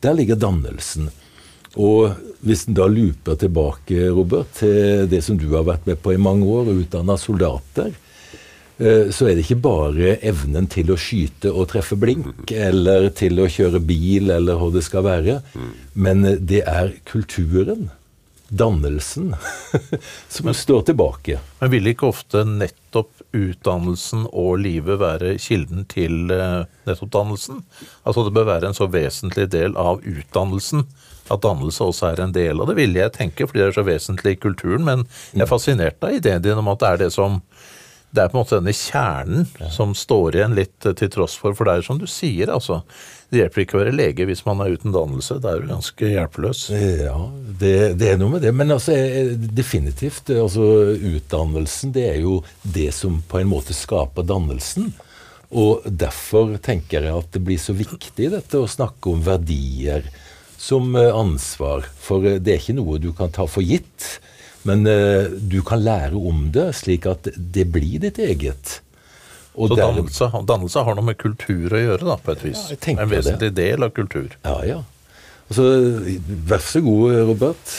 [0.00, 1.10] Der ligger dannelsen.
[1.76, 6.14] Og hvis en da looper tilbake, Robert, til det som du har vært med på
[6.14, 7.92] i mange år, utdanna soldater,
[8.78, 13.42] eh, så er det ikke bare evnen til å skyte og treffe blink, eller til
[13.42, 15.40] å kjøre bil, eller hva det skal være,
[15.94, 17.90] men det er kulturen,
[18.46, 19.32] dannelsen,
[20.34, 21.40] som står tilbake.
[21.58, 27.64] Men vil ikke ofte nettopp utdannelsen og livet være kilden til eh, nettopp dannelsen?
[28.06, 30.86] Altså det bør være en så vesentlig del av utdannelsen
[31.32, 33.86] at dannelse også er en del av det, vil jeg tenke, fordi det er så
[33.86, 34.86] vesentlig i kulturen.
[34.86, 37.40] Men jeg er fascinert av ideen din om at det er det som
[38.16, 41.68] det er på en måte denne kjernen som står igjen litt til tross for For
[41.68, 42.80] det er som du sier, altså.
[43.28, 45.40] Det hjelper ikke å være lege hvis man er uten dannelse.
[45.42, 46.60] Da er du ganske hjelpeløs.
[47.02, 47.16] Ja,
[47.60, 48.54] det, det, er noe med det.
[48.56, 48.94] Men altså,
[49.36, 50.30] definitivt.
[50.30, 54.92] altså Utdannelsen, det er jo det som på en måte skaper dannelsen.
[55.56, 60.06] Og derfor tenker jeg at det blir så viktig dette å snakke om verdier
[60.66, 61.86] som eh, ansvar.
[62.02, 64.16] For eh, det er ikke noe du kan ta for gitt.
[64.66, 68.80] Men uh, du kan lære om det, slik at det blir ditt eget.
[69.54, 72.64] Og Så dannelse, dannelse, har noe med kultur å gjøre, da, på et vis?
[72.74, 73.60] Ja, en vesentlig det.
[73.60, 74.34] del av kultur.
[74.42, 74.80] Ja, ja.
[75.46, 75.68] Altså,
[76.50, 77.76] vær så god, Robert.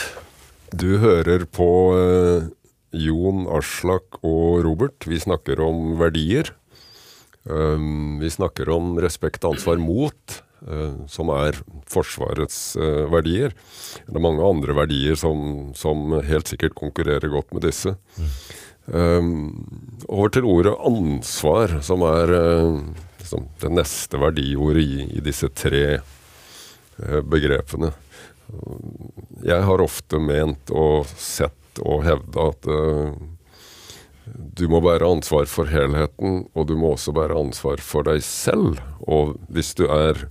[0.80, 1.68] Du hører på
[2.96, 5.04] Jon Aslak og Robert.
[5.12, 6.54] Vi snakker om verdier.
[7.44, 10.40] Um, vi snakker om respekt, ansvar, mot.
[10.66, 13.54] Eh, som er Forsvarets eh, verdier.
[14.08, 17.94] Det er mange andre verdier som, som helt sikkert konkurrerer godt med disse.
[18.18, 18.32] Mm.
[18.88, 19.30] Um,
[20.08, 22.32] over til ordet ansvar, som er
[23.20, 26.00] liksom det neste verdiordet i, i disse tre
[27.28, 27.92] begrepene.
[29.44, 33.12] Jeg har ofte ment og sett og hevda at uh,
[34.56, 38.80] du må bære ansvar for helheten, og du må også bære ansvar for deg selv.
[39.04, 40.30] Og hvis du er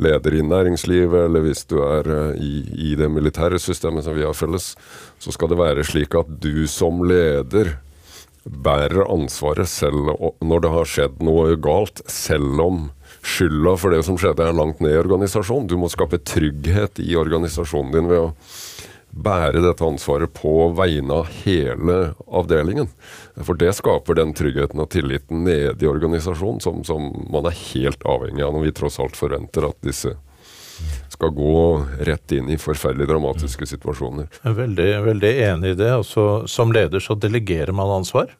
[0.00, 2.52] leder i næringslivet, eller hvis du er eh, i,
[2.90, 4.74] i, det militære systemet som vi har felles,
[5.18, 7.76] så skal det være slik at du som leder
[8.46, 10.12] bærer ansvaret selv
[10.44, 12.84] når det har skjedd noe galt, selv om
[13.26, 15.66] skylda for det som skjedde, er langt ned i organisasjonen.
[15.66, 18.30] Du må skape trygghet i organisasjonen din ved å
[19.16, 22.90] bære dette ansvaret på vegne av hele avdelingen.
[23.40, 28.04] For det skaper den tryggheten og tilliten nede i organisasjonen som, som, man er helt
[28.04, 30.16] avhengig av når vi tross alt forventer at disse
[31.08, 31.60] skal gå
[32.04, 34.26] rett inn i forferdelig dramatiske situasjoner.
[34.42, 35.92] Jeg er veldig, veldig enig i det.
[36.02, 38.34] Altså, som leder så delegerer man ansvar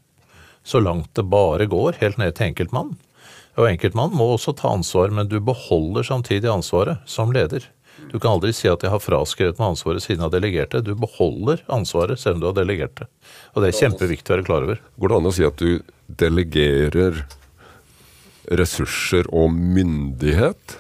[0.67, 2.97] så langt det bare går, helt ned til enkeltmann.
[3.57, 7.65] Og enkeltmann må også ta ansvar, men du beholder samtidig ansvaret som leder.
[8.13, 10.85] Du kan aldri si at jeg har fraskrevet meg ansvaret siden jeg har delegert det.
[10.87, 13.09] Du beholder ansvaret selv om du har delegert det.
[13.55, 14.81] Og det er kjempeviktig å være klar over.
[15.01, 15.71] Går det an å si at du
[16.23, 17.25] delegerer
[18.57, 20.79] ressurser og myndighet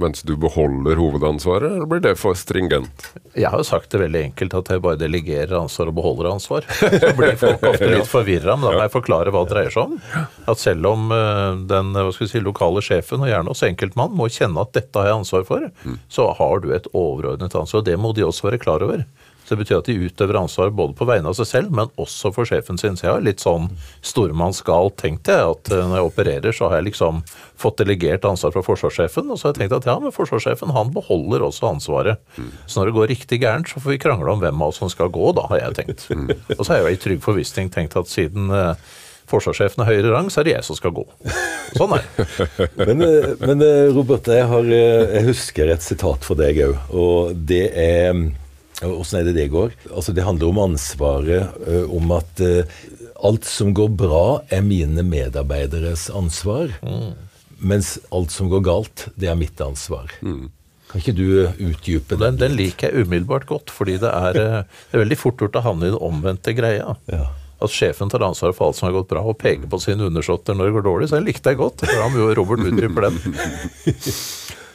[0.00, 3.10] mens du beholder hovedansvaret, eller blir det for stringent?
[3.36, 6.66] Jeg har jo sagt det veldig enkelt, at jeg bare delegerer ansvar og beholder ansvar.
[7.02, 9.90] Så blir folk ofte litt forvirra, men da må jeg forklare hva det dreier seg
[9.90, 10.26] om.
[10.50, 14.74] At selv om eh, den si, lokale sjefen, og gjerne også enkeltmann, må kjenne at
[14.76, 15.98] dette har jeg ansvar for, mm.
[16.10, 17.86] så har du et overordnet ansvar.
[17.86, 19.04] Det må de også være klar over.
[19.50, 22.30] Så det betyr at de utøver ansvar både på vegne av seg selv, men også
[22.30, 22.94] for sjefen sin.
[22.94, 23.64] Så jeg har litt sånn
[24.06, 27.18] stormannsgal tenkt jeg, at eh, når jeg opererer, så har jeg liksom
[27.58, 29.26] fått delegert ansvar fra forsvarssjefen.
[29.26, 32.20] Og så har jeg tenkt at ja, men forsvarssjefen han beholder også ansvaret.
[32.70, 34.92] Så når det går riktig gærent, så får vi krangle om hvem av oss som
[34.92, 36.04] skal gå, da, har jeg tenkt.
[36.54, 38.92] Og så har jeg i trygg forvissning tenkt at siden eh,
[39.32, 41.08] forsvarssjefen har høyere rang, så er det jeg som skal gå.
[41.74, 42.28] Sånn er det.
[42.86, 47.64] Men, eh, men Robert, jeg, har, jeg husker et sitat for deg òg, og det
[47.74, 48.14] er
[48.86, 49.74] Åssen er det det går?
[49.90, 52.62] Altså, det handler om ansvaret, ø, om at ø,
[53.28, 56.72] alt som går bra, er mine medarbeideres ansvar.
[57.60, 60.08] Mens alt som går galt, det er mitt ansvar.
[60.90, 61.26] Kan ikke du
[61.68, 65.18] utdype Den, Den, den liker jeg umiddelbart godt, fordi det er, eh, det er veldig
[65.20, 66.96] fort gjort å havne i den omvendte greia.
[67.12, 67.28] Ja.
[67.60, 70.56] At sjefen tar ansvar for alt som har gått bra, og peker på sine undersåtter
[70.56, 71.10] når det går dårlig.
[71.10, 71.84] Så den likte jeg godt.
[71.84, 73.20] For han jo Robert utdyper den.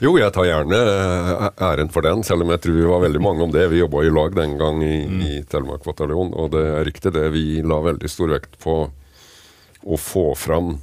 [0.04, 3.22] Jo, jeg tar gjerne eh, æren for den, selv om jeg tror vi var veldig
[3.24, 3.64] mange om det.
[3.72, 7.30] Vi jobba i lag den gang i, i Telemark bataljon, og det er riktig det.
[7.32, 8.76] Vi la veldig stor vekt på
[9.86, 10.76] å få fram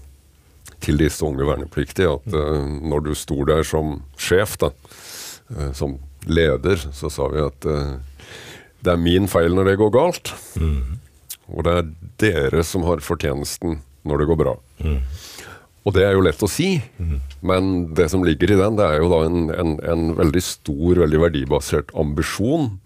[0.83, 4.73] til disse unge vernepliktige at uh, når du sto der som sjef, da,
[5.53, 7.99] uh, som leder, så sa vi at uh,
[8.83, 10.33] det er min feil når det går galt.
[11.53, 11.91] Og det er
[12.23, 14.57] dere som har fortjenesten når det går bra.
[15.83, 16.77] Og det er jo lett å si,
[17.43, 21.01] men det som ligger i den, det er jo da en, en, en veldig stor,
[21.03, 22.77] veldig verdibasert ambisjon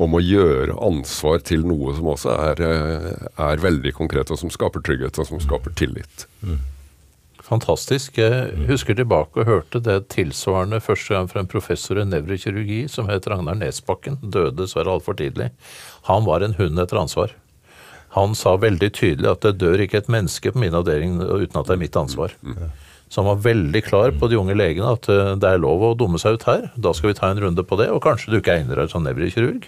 [0.00, 4.52] om å gjøre ansvar til noe som også er, eh, er veldig konkret, og som
[4.52, 6.26] skaper trygghet, og som skaper tillit.
[7.50, 8.20] Fantastisk.
[8.20, 13.10] Jeg husker tilbake og hørte det tilsvarende første gang fra en professor i nevrokirurgi som
[13.10, 14.20] het Ragnar Nesbakken.
[14.22, 15.50] Døde dessverre altfor tidlig.
[16.08, 17.34] Han var en hund etter ansvar.
[18.16, 21.68] Han sa veldig tydelig at det dør ikke et menneske på min avdeling uten at
[21.68, 22.34] det er mitt ansvar.
[23.10, 25.94] Så han var veldig klar på de unge legene at eh, det er lov å
[25.98, 26.68] dumme seg ut her.
[26.78, 29.02] Da skal vi ta en runde på det, og kanskje du ikke egner deg som
[29.02, 29.66] nevrokirurg.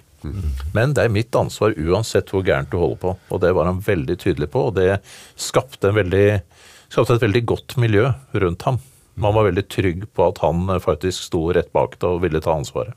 [0.77, 3.17] Men det er mitt ansvar uansett hvor gærent du holder på.
[3.35, 5.01] Og det var han veldig tydelig på, og det
[5.35, 6.27] skapte, en veldig,
[6.87, 8.13] skapte et veldig godt miljø
[8.45, 8.79] rundt ham.
[9.19, 12.43] Man var veldig trygg på at han eh, faktisk sto rett bak det og ville
[12.47, 12.95] ta ansvaret.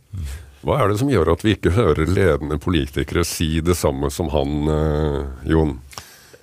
[0.66, 4.32] Hva er det som gjør at vi ikke hører ledende politikere si det samme som
[4.34, 5.76] han, eh, Jon?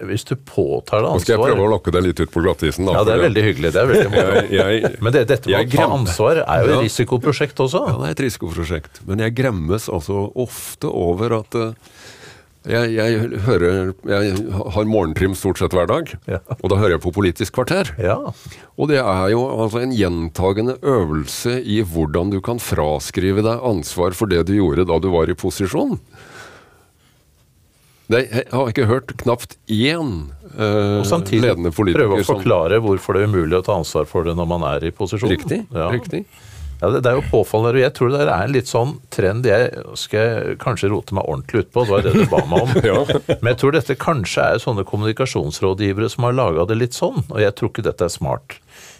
[0.03, 2.41] Hvis du påtar deg Nå skal jeg prøve å ansvar lokke deg litt ut på
[2.43, 2.87] glattisen.
[2.89, 3.71] da, Ja, det er veldig hyggelig.
[3.75, 4.23] Det er veldig.
[4.59, 6.79] Jeg, Men det, dette med å ta ansvar er jo Ja.
[6.81, 7.83] et risikoprosjekt også.
[7.87, 8.99] Ja, det er et risikoprosjekt.
[9.07, 11.71] Men jeg gremmes altså ofte over at eh,
[12.69, 14.35] jeg, jeg hører Jeg
[14.75, 16.39] har morgentrim stort sett hver dag, Ja.
[16.61, 17.91] og da hører jeg på Politisk kvarter.
[17.99, 18.19] Ja.
[18.79, 24.15] Og det er jo altså en gjentagende øvelse i hvordan du kan fraskrive deg ansvar
[24.15, 25.99] for det du gjorde da du var i posisjon.
[28.13, 30.09] Det, jeg har ikke hørt knapt én
[30.59, 34.35] eh, Og samtidig prøve å forklare hvorfor det er umulig å ta ansvar for det
[34.37, 35.31] når man er i posisjon.
[35.33, 35.63] Riktig.
[35.73, 35.89] Ja.
[35.95, 36.27] riktig.
[36.83, 37.79] Ja, det, det er jo påfallende.
[37.79, 41.63] og Jeg tror det er en litt sånn trend jeg skal kanskje rote meg ordentlig
[41.63, 41.85] ut på.
[41.85, 42.73] Det var det du ba meg om.
[42.83, 42.99] Ja.
[43.39, 47.39] Men jeg tror dette kanskje er sånne kommunikasjonsrådgivere som har laga det litt sånn, og
[47.39, 48.57] jeg tror ikke dette er smart.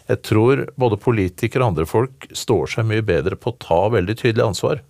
[0.07, 4.15] Jeg tror både politikere og andre folk står seg mye bedre på å ta veldig
[4.21, 4.83] tydelig ansvar.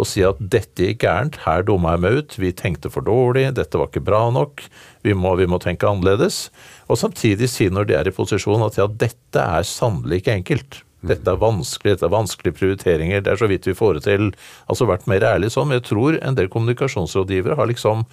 [0.00, 3.48] Og si at dette gikk gærent, her dumma jeg meg ut, vi tenkte for dårlig,
[3.58, 4.62] dette var ikke bra nok,
[5.04, 6.46] vi må, vi må tenke annerledes.
[6.86, 10.80] Og samtidig si når de er i posisjon at ja, dette er sannelig ikke enkelt.
[11.00, 14.28] Dette er vanskelig, dette er vanskelige prioriteringer, det er så vidt vi får det til.
[14.68, 15.72] Altså vært mer ærlig sånn.
[15.76, 18.04] Jeg tror en del kommunikasjonsrådgivere har liksom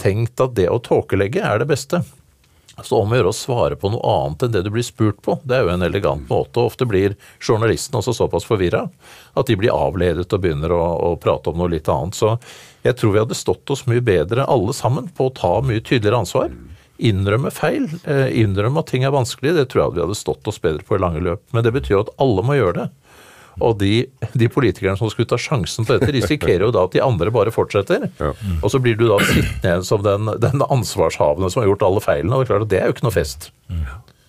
[0.00, 2.02] tenkt at det å tåkelegge er det beste.
[2.84, 5.38] Så om å gjøre å svare på noe annet enn det du blir spurt på.
[5.48, 6.60] Det er jo en elegant måte.
[6.60, 8.84] Ofte blir journalisten også såpass forvirra
[9.32, 12.18] at de blir avledet og begynner å, å prate om noe litt annet.
[12.18, 12.34] Så
[12.84, 16.20] jeg tror vi hadde stått oss mye bedre alle sammen på å ta mye tydeligere
[16.20, 16.52] ansvar.
[16.98, 19.54] Innrømme feil, eh, innrømme at ting er vanskelig.
[19.56, 21.42] Det tror jeg at vi hadde stått oss bedre på i lange løp.
[21.52, 22.88] Men det betyr jo at alle må gjøre det.
[23.64, 24.04] Og de,
[24.36, 27.52] de politikerne som skulle ta sjansen på dette, risikerer jo da at de andre bare
[27.54, 28.08] fortsetter.
[28.20, 28.32] Ja.
[28.60, 32.02] Og så blir du da sittende igjen som den, den ansvarshavende som har gjort alle
[32.04, 32.36] feilene.
[32.36, 33.48] Og det er klart at det er jo ikke noe fest.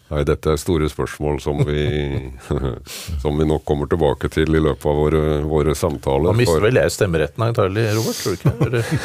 [0.07, 1.81] Nei, dette er store spørsmål som vi,
[3.23, 6.31] som vi nok kommer tilbake til i løpet av våre, våre samtaler.
[6.31, 8.21] Da mister vel jeg stemmeretten antagelig, Robert?
[8.23, 8.95] Tror du ikke?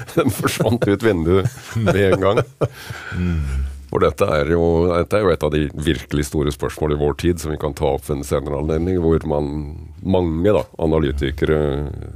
[0.16, 2.40] Den forsvant ut vinduet med en gang.
[3.90, 7.16] For dette er, jo, dette er jo et av de virkelig store spørsmål i vår
[7.24, 9.48] tid som vi kan ta opp ved en senere anledning, hvor man,
[10.06, 11.58] mange da, analytikere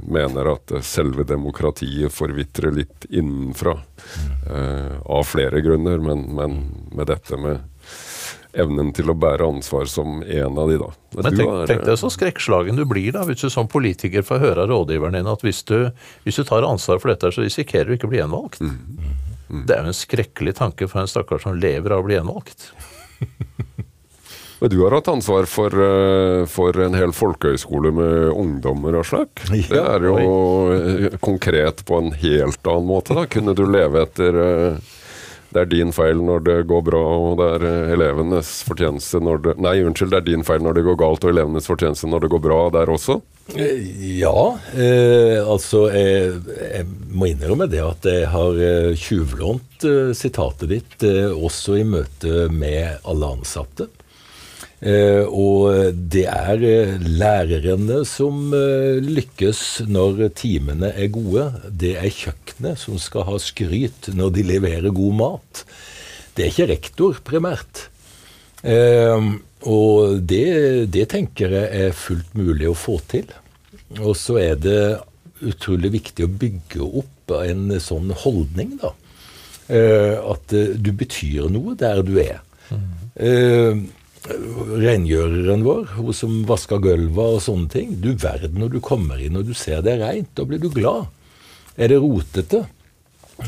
[0.07, 3.75] mener at selve demokratiet forvitrer litt innenfra.
[4.47, 6.61] Uh, av flere grunner, men, men
[6.95, 7.59] med dette med
[8.55, 10.89] evnen til å bære ansvar som en av de, da.
[11.17, 14.39] Men tenk, er- tenk deg så skrekkslagen du blir da, hvis du som politiker får
[14.45, 15.89] høre av rådgiveren din at hvis du,
[16.23, 18.63] hvis du tar ansvar for dette, så risikerer du ikke å bli gjenvalgt.
[19.47, 22.71] Det er jo en skrekkelig tanke for en stakkar som lever av å bli gjenvalgt.
[24.59, 29.43] Men du har hatt ansvar for, eh, for en hel folkehøyskole med ungdommer, og slik.
[29.51, 33.17] det er jo konkret på en helt annen måte.
[33.17, 33.25] da.
[33.27, 34.93] Kunne du leve etter eh,
[35.55, 39.41] det er din feil når det går bra, og det er eh, elevenes fortjeneste når
[39.45, 42.25] det Nei, unnskyld, det er din feil når det går galt, og elevenes fortjeneste når
[42.25, 43.19] det går bra der også?
[43.55, 43.83] Eh,
[44.19, 46.85] Ja, eh, altså jeg, jeg
[47.15, 52.47] må innrømme det at jeg har eh, tjuvlånt eh, sitatet ditt eh, også i møte
[52.51, 53.87] med alle ansatte.
[54.83, 61.47] Eh, og det er eh, lærerne som eh, lykkes når timene er gode.
[61.71, 65.63] Det er kjøkkenet som skal ha skryt når de leverer god mat.
[66.35, 67.87] Det er ikke rektor, primært.
[69.65, 70.45] Og det,
[70.91, 73.29] det tenker jeg er fullt mulig å få til.
[74.01, 74.79] Og så er det
[75.45, 78.91] utrolig viktig å bygge opp en sånn holdning, da.
[79.69, 82.41] At du betyr noe der du er.
[83.15, 83.85] Eh,
[84.25, 87.97] rengjøreren vår, hun som vasker gulvet og sånne ting.
[88.01, 90.71] Du verden når du kommer inn og du ser det er reint, da blir du
[90.73, 91.11] glad.
[91.77, 92.63] Er det rotete,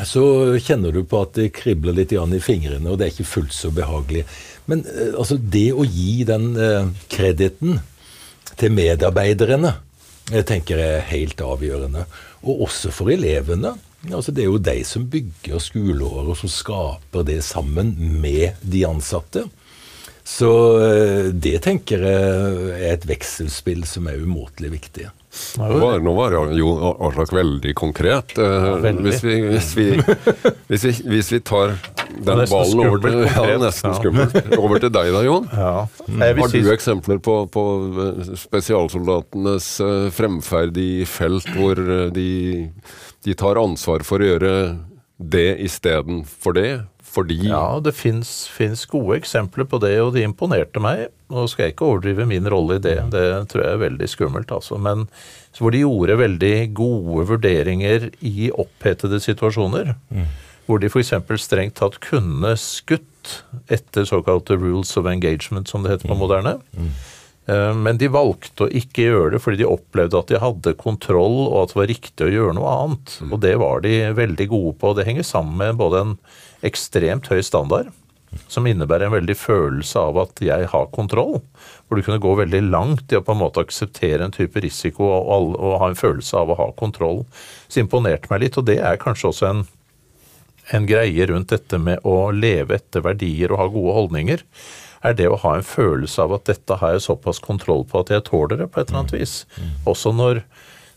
[0.05, 0.23] så
[0.59, 3.71] kjenner du på at det kribler litt i fingrene, og det er ikke fullt så
[3.71, 4.25] behagelig.
[4.67, 7.79] Men eh, altså, det å gi den eh, krediten
[8.59, 9.77] til medarbeiderne,
[10.27, 12.03] jeg tenker jeg er helt avgjørende.
[12.43, 13.77] Og også for elevene.
[14.11, 18.83] Altså, det er jo de som bygger skoleåret, og som skaper det sammen med de
[18.89, 19.45] ansatte.
[20.27, 20.49] Så
[20.83, 25.05] eh, det tenker jeg er et vekselspill som er umåtelig viktig.
[25.55, 26.73] Nå var, nå var jo
[27.07, 28.33] Aslak veldig konkret.
[28.41, 29.05] Eh, veldig.
[29.05, 29.85] Hvis, vi, hvis, vi,
[30.69, 31.77] hvis, vi, hvis vi tar
[32.11, 34.35] den ballen over til, ja, nesten skummelt.
[34.57, 35.47] over til deg da, Jon.
[35.53, 35.71] Ja.
[36.11, 39.71] Jeg Har du eksempler på, på eh, spesialsoldatenes
[40.17, 41.79] fremferd i felt hvor
[42.11, 42.29] de,
[43.23, 44.53] de tar ansvar for å gjøre
[45.17, 46.71] det istedenfor det?
[47.07, 51.07] Fordi Ja, det fins gode eksempler på det, og de imponerte meg.
[51.33, 54.51] Nå skal jeg ikke overdrive min rolle i det, det tror jeg er veldig skummelt,
[54.53, 54.77] altså.
[54.77, 55.07] Men
[55.57, 59.95] hvor de gjorde veldig gode vurderinger i opphetede situasjoner.
[60.67, 61.13] Hvor de f.eks.
[61.41, 63.37] strengt tatt kunne skutt
[63.71, 66.57] etter såkalte rules of engagement, som det heter på moderne.
[66.77, 66.91] Mm.
[67.79, 71.61] Men de valgte å ikke gjøre det fordi de opplevde at de hadde kontroll, og
[71.61, 73.15] at det var riktig å gjøre noe annet.
[73.31, 74.91] Og det var de veldig gode på.
[74.97, 76.13] Det henger sammen med både en
[76.65, 77.91] ekstremt høy standard,
[78.51, 81.39] som innebærer en veldig følelse av at jeg har kontroll.
[81.87, 85.07] Hvor du kunne gå veldig langt i å på en måte akseptere en type risiko
[85.07, 87.23] og, og ha en følelse av å ha kontroll.
[87.71, 89.65] Så imponerte meg litt, og det er kanskje også en
[90.75, 94.43] en greie rundt dette med å leve etter verdier og ha gode holdninger,
[95.05, 98.11] er det å ha en følelse av at dette har jeg såpass kontroll på at
[98.11, 99.35] jeg tåler det på et eller annet vis.
[99.87, 100.41] Også når,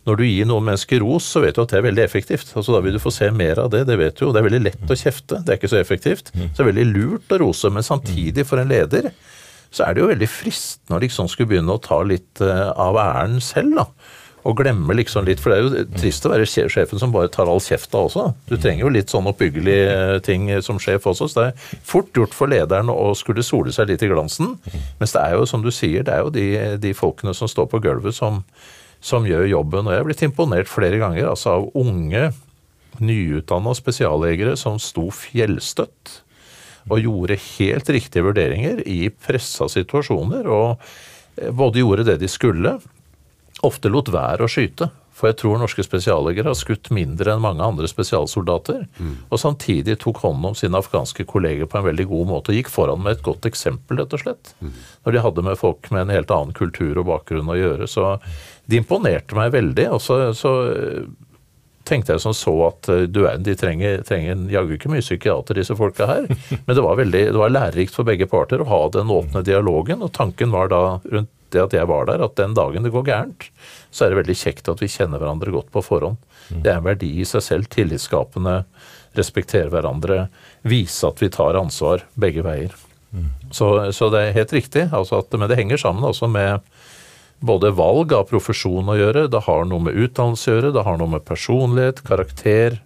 [0.09, 2.55] når du gir noen mennesker ros, så vet du at det er veldig effektivt.
[2.57, 4.31] Altså Da vil du få se mer av det, det vet du jo.
[4.33, 6.33] Det er veldig lett å kjefte, det er ikke så effektivt.
[6.33, 9.11] Så det er veldig lurt å rose, men samtidig, for en leder,
[9.71, 12.97] så er det jo veldig fristende å liksom skulle begynne å ta litt eh, av
[12.99, 13.87] æren selv, da.
[14.49, 17.51] Og glemme liksom litt, for det er jo trist å være sjefen som bare tar
[17.51, 18.23] all kjefta også.
[18.49, 22.09] Du trenger jo litt sånn oppbyggelige eh, ting som sjef også, så det er fort
[22.17, 24.57] gjort for lederen å skulle sole seg litt i glansen.
[24.99, 26.47] Mens det er jo, som du sier, det er jo de,
[26.81, 28.41] de folkene som står på gulvet som,
[29.01, 29.89] som gjør jobben.
[29.89, 32.31] Og jeg er blitt imponert flere ganger altså av unge,
[33.01, 36.21] nyutdanna spesiallegere som sto fjellstøtt
[36.91, 40.49] og gjorde helt riktige vurderinger i pressa situasjoner.
[40.49, 40.81] Og
[41.37, 42.79] eh, både gjorde det de skulle,
[43.67, 44.91] ofte lot være å skyte.
[45.21, 48.87] For jeg tror norske spesiallegere har skutt mindre enn mange andre spesialsoldater.
[49.29, 52.55] Og samtidig tok hånd om sine afghanske kolleger på en veldig god måte.
[52.55, 54.55] og Gikk foran med et godt eksempel, rett og slett.
[55.05, 57.91] Når de hadde med folk med en helt annen kultur og bakgrunn å gjøre.
[57.91, 58.07] Så
[58.71, 59.89] de imponerte meg veldig.
[59.97, 61.03] Og så, så eh,
[61.89, 65.59] tenkte jeg som så at eh, du er, de trenger, trenger jaggu ikke mye psykiater,
[65.59, 66.31] disse folka her.
[66.67, 70.05] Men det var, veldig, det var lærerikt for begge parter å ha den åpne dialogen.
[70.07, 73.09] Og tanken var da rundt det at jeg var der, at den dagen det går
[73.09, 73.49] gærent,
[73.91, 76.21] så er det veldig kjekt at vi kjenner hverandre godt på forhånd.
[76.51, 77.67] Det er en verdi i seg selv.
[77.75, 78.61] Tillitsskapende,
[79.19, 80.29] respektere hverandre,
[80.63, 82.77] vise at vi tar ansvar begge veier.
[83.51, 84.87] Så, så det er helt riktig.
[84.95, 86.63] Altså at, men det henger sammen også med
[87.41, 91.01] både valg av profesjon å gjøre, det har noe med utdannelse å gjøre, det har
[91.01, 92.81] noe med personlighet, karakter,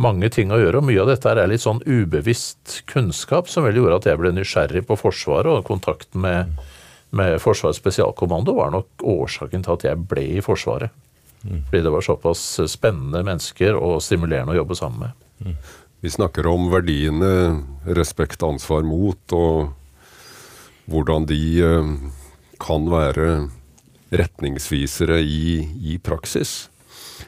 [0.00, 0.80] mange ting å gjøre.
[0.80, 4.32] Og mye av dette er litt sånn ubevisst kunnskap som vel gjorde at jeg ble
[4.36, 6.54] nysgjerrig på Forsvaret, og kontakten med,
[7.16, 10.94] med Forsvarets spesialkommando var nok årsaken til at jeg ble i Forsvaret.
[11.40, 15.60] Fordi det var såpass spennende mennesker og stimulerende å jobbe sammen med.
[16.04, 17.30] Vi snakker om verdiene
[17.96, 19.72] respekt, ansvar, mot, og
[20.90, 21.90] hvordan de eh,
[22.60, 23.26] kan være
[24.10, 26.68] retningsvisere i, i praksis.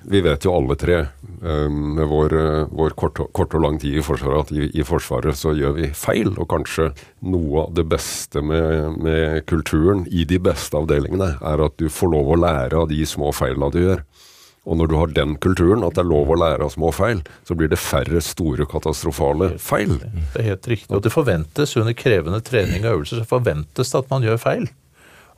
[0.03, 2.35] vi vet jo alle tre, eh, med vår,
[2.72, 5.91] vår kort, kort, og lang tid i Forsvaret, at i, i, Forsvaret så gjør vi
[5.95, 6.33] feil.
[6.37, 6.91] Og kanskje
[7.22, 12.14] noe av det beste med, med, kulturen i de beste avdelingene, er at du får
[12.16, 14.03] lov å lære av de små feilene du gjør.
[14.62, 17.24] Og når du har den kulturen, at det er lov å lære av små feil,
[17.47, 19.97] så blir det færre store katastrofale feil.
[19.99, 20.91] Det er helt riktig.
[20.95, 24.68] Og det forventes under krevende trening og øvelser så forventes det at man gjør feil.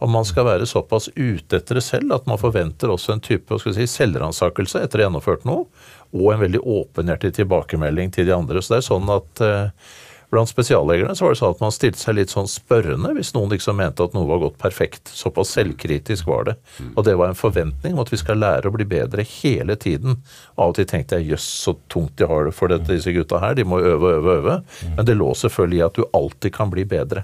[0.03, 3.59] Og man skal være såpass ute etter det selv at man forventer også en type
[3.63, 5.69] si, selvransakelse etter gjennomført noe,
[6.15, 8.63] og en veldig åpenhjertig tilbakemelding til de andre.
[8.63, 9.87] Så det er sånn at eh,
[10.35, 13.53] Blant spesiallegerne så var det sånn at man stilte seg litt sånn spørrende hvis noen
[13.53, 15.13] liksom mente at noe var gått perfekt.
[15.15, 16.55] Såpass selvkritisk var det.
[16.97, 20.19] Og det var en forventning om at vi skal lære å bli bedre hele tiden.
[20.57, 23.39] Av og til tenkte jeg jøss, så tungt de har det for dette, disse gutta
[23.45, 23.55] her.
[23.55, 24.59] De må øve, og øve, og øve.
[24.97, 27.23] Men det lå selvfølgelig i at du alltid kan bli bedre.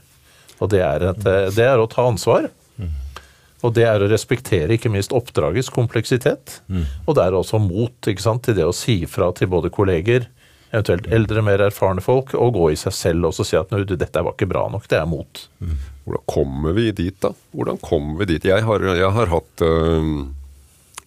[0.60, 2.46] Og det er, et, det er å ta ansvar.
[3.60, 6.60] Og det er å respektere ikke minst oppdragets kompleksitet.
[6.72, 6.86] Mm.
[7.04, 10.28] Og det er også mot ikke sant, til det å si fra til både kolleger,
[10.70, 14.36] eventuelt eldre, mer erfarne folk, og gå i seg selv og si at dette var
[14.36, 14.88] ikke bra nok.
[14.88, 15.46] Det er mot.
[15.60, 15.78] Mm.
[16.06, 17.34] Hvordan kommer vi dit, da?
[17.52, 18.48] Hvordan kommer vi dit?
[18.48, 20.12] Jeg har, jeg har hatt øh,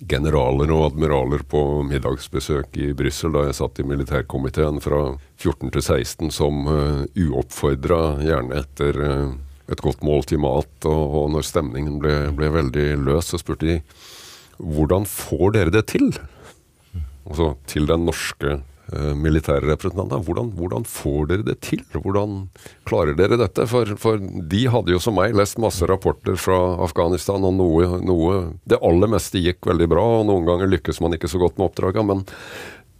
[0.10, 5.02] generaler og admiraler på middagsbesøk i Brussel da jeg satt i militærkomiteen fra
[5.40, 9.34] 14 til 16 som øh, uoppfordra, gjerne etter uh,
[9.72, 13.80] et godt måltid mat, og, og når stemningen ble, ble, veldig løs, så spurte de
[14.60, 16.12] hvordan får dere det til?
[17.24, 20.26] Altså til den norske eh, militære representanten.
[20.28, 21.82] Hvordan, hvordan, får dere det til?
[21.96, 22.36] Hvordan
[22.88, 23.66] klarer dere dette?
[23.72, 28.38] For, for, de hadde jo som meg lest masse rapporter fra Afghanistan, og noe, noe
[28.70, 31.72] Det aller meste gikk veldig bra, og noen ganger lykkes man ikke så godt med
[31.72, 32.06] oppdraget.
[32.12, 32.28] Men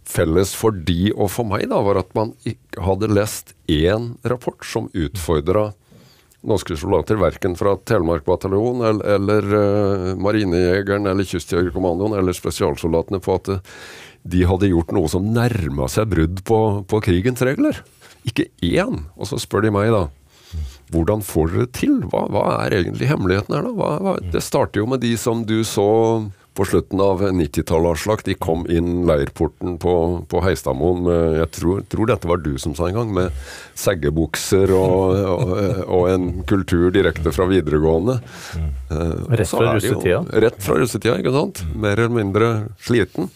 [0.08, 2.34] felles for de og for meg da, var at man
[2.82, 5.70] hadde lest én rapport som utfordra
[6.48, 13.38] norske soldater, verken fra Telemark bataljon eller, eller uh, Marinejegeren eller Kystjegerkommandoen eller spesialsoldatene på
[13.38, 13.78] at uh,
[14.24, 17.80] de hadde gjort noe som nærma seg brudd på, på, krigens regler.
[18.24, 19.02] Ikke én!
[19.18, 20.06] Og så spør de meg, da.
[20.94, 21.98] Hvordan får dere det til?
[22.08, 23.74] Hva, hva er egentlig hemmeligheten her, da?
[23.76, 25.88] Hva, hva, det starter jo med de som du så
[26.54, 28.24] på slutten av 90-tallet, Aslak.
[28.24, 29.94] De kom inn leirporten på,
[30.30, 33.34] på Heistadmoen med Jeg tror, tror, dette var du som sa en gang, med
[33.78, 38.20] seggebukser og, og, og, en kultur direkte fra videregående.
[38.54, 40.20] Eh, rett fra russetida?
[40.46, 41.64] Rett fra russetida, ikke sant.
[41.74, 42.50] Mer eller mindre
[42.82, 43.30] sliten.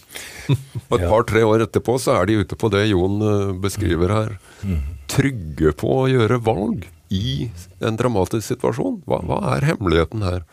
[0.89, 4.37] Og et par-tre år etterpå så er de ute på det Jon eh, beskriver her.
[5.11, 7.49] Trygge på å gjøre valg i
[7.85, 9.03] en dramatisk situasjon.
[9.09, 10.47] Hva, hva er hemmeligheten her?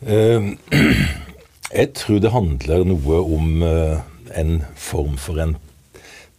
[0.00, 0.54] Uh,
[1.70, 4.00] Jeg tror det handler noe om uh,
[4.34, 5.54] en form for en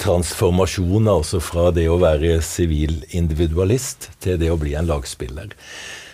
[0.02, 5.54] transformasjon, altså fra det å være sivil individualist til det å bli en lagspiller.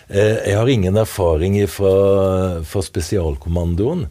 [0.06, 4.06] Uh, jeg har ingen erfaring fra, fra spesialkommandoen.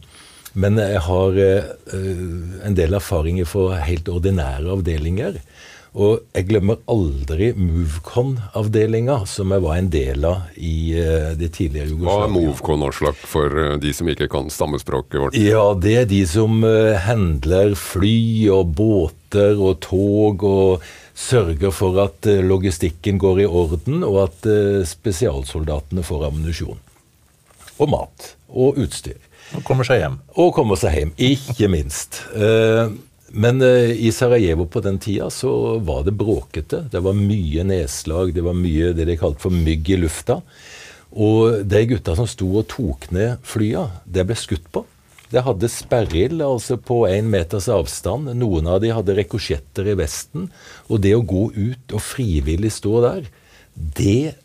[0.58, 1.72] Men jeg har uh,
[2.68, 5.40] en del erfaringer fra helt ordinære avdelinger.
[5.98, 11.90] Og jeg glemmer aldri Movcon-avdelinga, som jeg var en del av i uh, det tidligere
[11.90, 12.20] Jugoslavia.
[12.20, 15.38] Hva er Movcon, Aslak, for uh, de som ikke kan stammespråket vårt?
[15.42, 20.86] Ja, det er de som uh, handler fly og båter og tog og
[21.18, 24.46] sørger for at logistikken går i orden, og at
[24.86, 26.78] spesialsoldatene får ammunisjon.
[27.82, 28.36] Og mat.
[28.54, 29.18] Og utstyr.
[29.58, 30.20] Og kommer seg hjem.
[30.38, 32.22] Og kommer seg hjem, ikke minst.
[33.28, 36.86] Men uh, i Sarajevo på den tida så var det bråkete.
[36.92, 40.40] Det var mye nedslag, det var mye det de kalte for mygg i lufta.
[41.12, 44.84] Og de gutta som sto og tok ned flya, det ble skutt på.
[45.28, 48.30] Det hadde sperrild altså på én meters avstand.
[48.40, 50.48] Noen av de hadde rekosjetter i vesten.
[50.88, 53.28] Og det å gå ut og frivillig stå der,
[53.74, 54.38] det,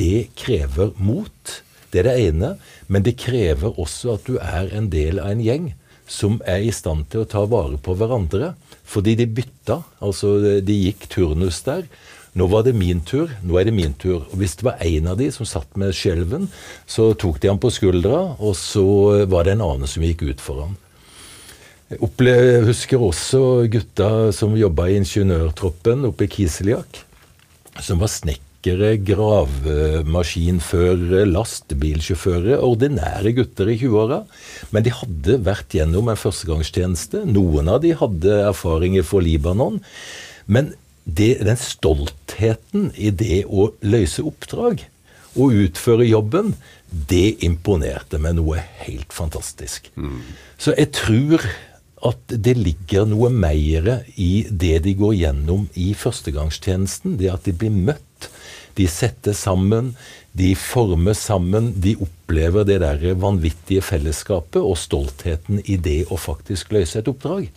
[0.00, 1.60] det krever mot.
[1.92, 2.54] Det er det ene.
[2.88, 5.70] Men det krever også at du er en del av en gjeng
[6.10, 8.54] som er i stand til å ta vare på hverandre.
[8.90, 9.80] Fordi de bytta.
[10.02, 10.34] Altså,
[10.66, 11.86] de gikk turnus der.
[12.38, 14.22] Nå var det min tur, nå er det min tur.
[14.30, 16.46] Og Hvis det var en av de som satt med skjelven,
[16.86, 20.42] så tok de ham på skuldra, og så var det en annen som gikk ut
[20.42, 20.76] for ham.
[21.90, 27.02] Jeg husker også gutta som jobba i ingeniørtroppen oppe i Kiseliak,
[27.82, 32.60] som var snekker snekkere, gravemaskinførere, lastebilsjåfører.
[32.60, 34.24] Ordinære gutter i 20-åra.
[34.70, 37.24] Men de hadde vært gjennom en førstegangstjeneste.
[37.24, 39.80] Noen av de hadde erfaringer fra Libanon.
[40.46, 44.84] Men det, den stoltheten i det å løse oppdrag
[45.36, 46.54] og utføre jobben,
[46.90, 49.90] det imponerte meg noe helt fantastisk.
[49.96, 50.20] Mm.
[50.58, 51.40] Så jeg tror
[52.00, 57.16] at det ligger noe mer i det de går gjennom i førstegangstjenesten.
[57.20, 58.30] Det at de blir møtt
[58.78, 59.94] de setter sammen,
[60.30, 66.70] De former sammen, de opplever det der vanvittige fellesskapet og stoltheten i det å faktisk
[66.70, 67.48] løse et oppdrag.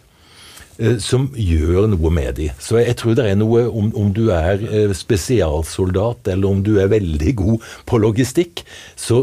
[0.82, 2.48] Eh, som gjør noe med de.
[2.58, 6.80] Så jeg tror det er noe om, om du er eh, spesialsoldat eller om du
[6.82, 8.64] er veldig god på logistikk,
[8.98, 9.22] så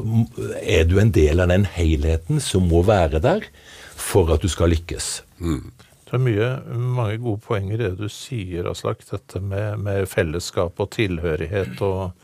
[0.62, 3.48] er du en del av den helheten som må være der
[3.98, 5.10] for at du skal lykkes.
[5.42, 5.72] Mm.
[6.10, 9.04] Det er mye, mange gode poenger i det du sier, Aslak.
[9.06, 12.16] Dette med, med fellesskap og tilhørighet og,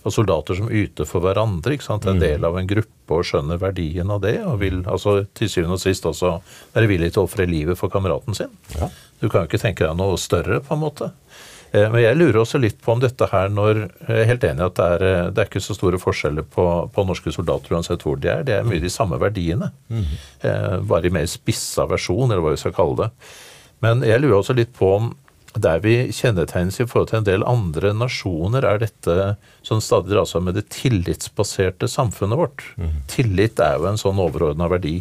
[0.00, 1.74] og, soldater som yter for hverandre.
[1.76, 2.08] ikke sant?
[2.08, 2.22] En mm.
[2.24, 4.38] del av en gruppe og skjønner verdien av det.
[4.48, 6.38] Og vil altså, til syvende og sist også
[6.72, 8.56] være villig til å ofre livet for kameraten sin.
[8.78, 8.88] Ja.
[9.20, 11.12] Du kan jo ikke tenke deg noe større, på en måte.
[11.74, 14.62] Eh, men jeg lurer også litt på om dette her når Jeg er helt enig
[14.62, 17.74] i at det er, eh, det er ikke så store forskjeller på, på, norske soldater
[17.74, 18.46] uansett hvor de er.
[18.46, 19.72] Det er mye de samme verdiene.
[19.88, 20.06] Mm.
[20.88, 23.10] Bare i mer spissa versjon, eller hva vi skal kalle det.
[23.84, 25.12] Men jeg lurer også litt på om
[25.54, 30.34] der vi kjennetegnes i forhold til en del andre nasjoner, er dette som stadig dras
[30.34, 32.64] av med det tillitsbaserte samfunnet vårt.
[32.74, 32.96] Mm.
[33.10, 34.96] Tillit er jo en sånn overordna verdi.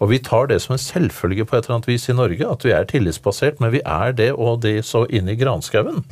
[0.00, 2.64] Og vi tar det som en selvfølge på et eller annet vis i Norge, at
[2.66, 6.02] vi er tillitsbasert, men vi er det, og det så inn i granskauen.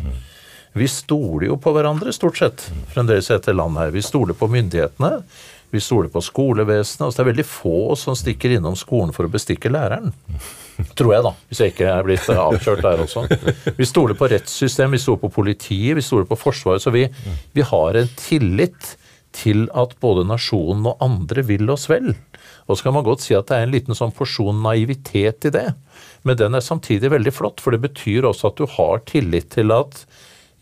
[0.73, 3.91] Vi stoler jo på hverandre, stort sett, fremdeles etter landet her.
[3.93, 5.19] Vi stoler på myndighetene.
[5.73, 7.07] Vi stoler på skolevesenet.
[7.07, 10.13] Altså det er veldig få som stikker innom skolen for å bestikke læreren.
[10.97, 11.33] Tror jeg, da.
[11.49, 13.25] Hvis jeg ikke er blitt avkjørt der også.
[13.79, 16.85] Vi stoler på rettssystem, vi stoler på politiet, vi stoler på Forsvaret.
[16.85, 17.07] Så vi,
[17.57, 18.95] vi har en tillit
[19.33, 22.13] til at både nasjonen og andre vil oss vel.
[22.67, 25.55] Og så kan man godt si at det er en liten sånn porsjon naivitet i
[25.55, 25.69] det.
[26.27, 29.75] Men den er samtidig veldig flott, for det betyr også at du har tillit til
[29.75, 30.05] at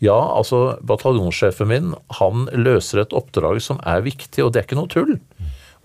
[0.01, 4.79] ja, altså bataljonssjefen min, han løser et oppdrag som er viktig, og det er ikke
[4.79, 5.19] noe tull.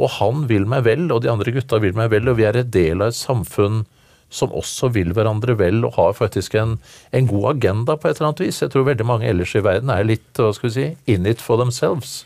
[0.00, 2.56] Og han vil meg vel, og de andre gutta vil meg vel, og vi er
[2.56, 3.84] en del av et samfunn
[4.32, 6.78] som også vil hverandre vel og har faktisk en,
[7.14, 8.62] en god agenda på et eller annet vis.
[8.62, 11.44] Jeg tror veldig mange ellers i verden er litt hva skal vi si, in it
[11.44, 12.24] for themselves.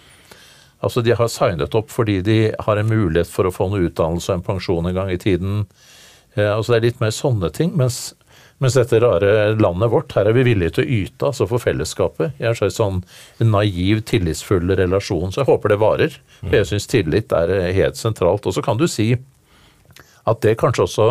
[0.80, 4.32] Altså De har signet opp fordi de har en mulighet for å få noe utdannelse
[4.32, 5.66] og en pensjon en gang i tiden.
[6.34, 7.74] Eh, altså Det er litt mer sånne ting.
[7.76, 8.14] Mens,
[8.62, 12.38] mens, dette rare landet vårt, her er vi villige til å yte, altså for fellesskapet.
[12.40, 13.02] Jeg har en sånn
[13.44, 16.16] naiv, tillitsfull relasjon, så jeg håper det varer.
[16.40, 18.48] For jeg syns tillit er eh, helt sentralt.
[18.48, 19.12] Og så kan du si
[20.28, 21.10] at det kanskje også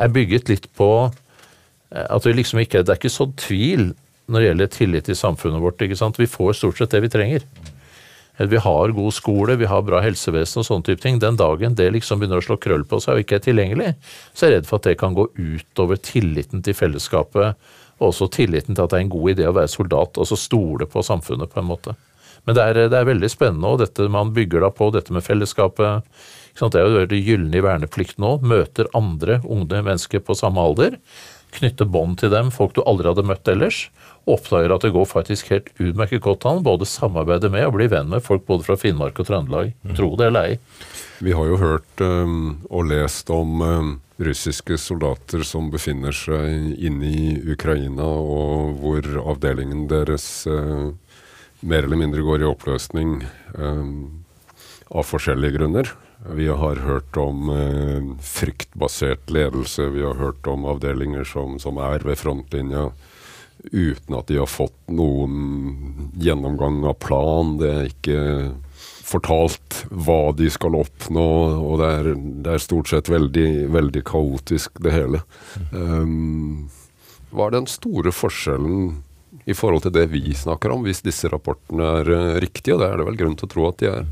[0.00, 3.90] er bygget litt på eh, at vi liksom ikke, det er ikke sånn tvil
[4.30, 5.82] når det gjelder tillit i samfunnet vårt.
[5.82, 6.18] ikke sant?
[6.20, 7.46] Vi får stort sett det vi trenger
[8.48, 11.18] vi har god skole, vi har bra helsevesen og sånne type ting.
[11.20, 13.90] Den dagen det liksom begynner å slå krøll på seg og ikke er tilgjengelig,
[14.32, 18.30] så er jeg redd for at det kan gå utover tilliten til fellesskapet, og også
[18.32, 21.04] tilliten til at det er en god idé å være soldat, og så stole på
[21.04, 21.96] samfunnet på en måte.
[22.48, 25.26] Men det er, det er veldig spennende, og dette man bygger da på, dette med
[25.26, 26.08] fellesskapet.
[26.56, 28.38] Det er jo det gylne i verneplikt nå.
[28.40, 30.96] Møter andre unge mennesker på samme alder.
[31.56, 33.88] Knytte bånd til dem, folk du aldri hadde møtt ellers
[34.28, 38.10] oppdager at det går faktisk helt utmerket godt an både samarbeide med og bli venn
[38.12, 39.72] med folk både fra Finnmark og Trøndelag.
[39.82, 39.94] Mm.
[39.96, 40.58] Tro det eller ei.
[41.20, 43.90] Vi har jo hørt um, og lest om um,
[44.20, 50.92] russiske soldater som befinner seg inne i Ukraina, og hvor avdelingen deres uh,
[51.60, 53.18] mer eller mindre går i oppløsning
[53.56, 54.24] um,
[54.90, 55.92] av forskjellige grunner.
[56.36, 62.04] Vi har hørt om eh, fryktbasert ledelse, vi har hørt om avdelinger som, som er
[62.04, 62.90] ved frontlinja
[63.72, 67.56] uten at de har fått noen gjennomgang av plan.
[67.60, 68.20] Det er ikke
[69.10, 72.10] fortalt hva de skal oppnå, og det er,
[72.44, 75.22] det er stort sett veldig, veldig kaotisk, det hele.
[75.72, 76.68] Um,
[77.30, 79.00] hva er den store forskjellen
[79.50, 82.76] i forhold til det vi snakker om, hvis disse rapportene er uh, riktige?
[82.76, 84.08] Og det er det vel grunn til å tro at de er.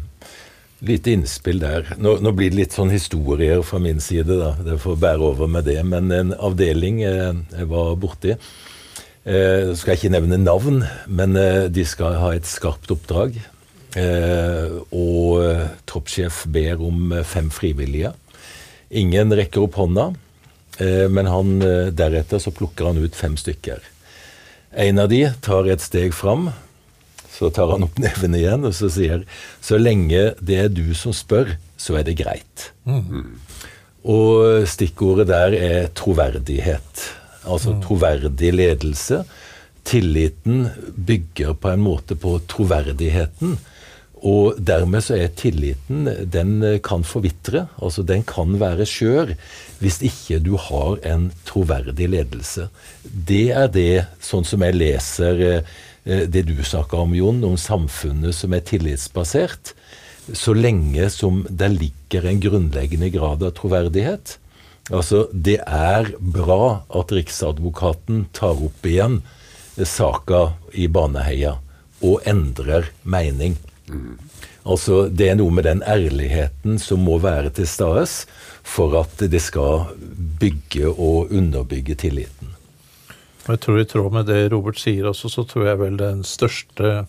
[0.87, 1.89] Lite innspill der.
[1.99, 4.53] Nå, nå, blir det litt sånn historier fra min side, da.
[4.63, 5.81] Det får bære over med det.
[5.83, 8.37] Men en avdeling eh, jeg var borti,
[9.29, 13.37] Eh, skal jeg ikke nevne navn, men eh, de skal ha et skarpt oppdrag.
[13.97, 18.15] Eh, og eh, troppssjef ber om fem frivillige.
[18.89, 20.11] Ingen rekker opp hånda,
[20.81, 21.59] eh, men han,
[21.93, 23.85] deretter så plukker han ut fem stykker.
[24.79, 26.51] En av de tar et steg fram.
[27.33, 29.23] Så tar han opp neven igjen og så sier
[29.63, 32.71] så lenge det er du som spør, så er det greit.
[32.89, 33.37] Mm.
[34.09, 37.05] Og stikkordet der er troverdighet.
[37.45, 37.83] Altså mm.
[37.85, 39.23] troverdig ledelse.
[39.89, 43.59] Tilliten bygger på en måte på troverdigheten.
[44.27, 47.69] Og dermed så er tilliten Den kan forvitre.
[47.79, 49.35] Altså den kan være skjør
[49.79, 52.67] hvis ikke du har en troverdig ledelse.
[53.05, 58.35] Det er det, sånn som jeg leser eh, det du snakker om, Jon, om samfunnet
[58.35, 59.75] som er tillitsbasert.
[60.35, 64.35] Så lenge som det ligger en grunnleggende grad av troverdighet,
[64.89, 69.21] Altså, det er bra at Riksadvokaten tar opp igjen
[69.85, 71.59] saka i Baneheia
[72.05, 73.57] og endrer mening.
[73.89, 74.17] Mm.
[74.65, 78.07] Altså, Det er noe med den ærligheten som må være til stede
[78.63, 79.89] for at det skal
[80.41, 82.55] bygge og underbygge tilliten.
[83.49, 87.07] Jeg tror I tråd med det Robert sier også, så tror jeg vel den største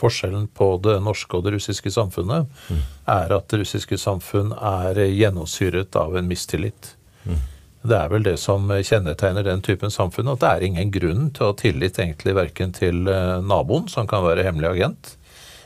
[0.00, 2.82] forskjellen på det norske og det russiske samfunnet mm.
[3.10, 6.94] er at det russiske samfunn er gjennomsyret av en mistillit.
[7.82, 11.46] Det er vel det som kjennetegner den typen samfunn, at det er ingen grunn til
[11.46, 15.14] å ha tillit egentlig verken til eh, naboen, som kan være hemmelig agent,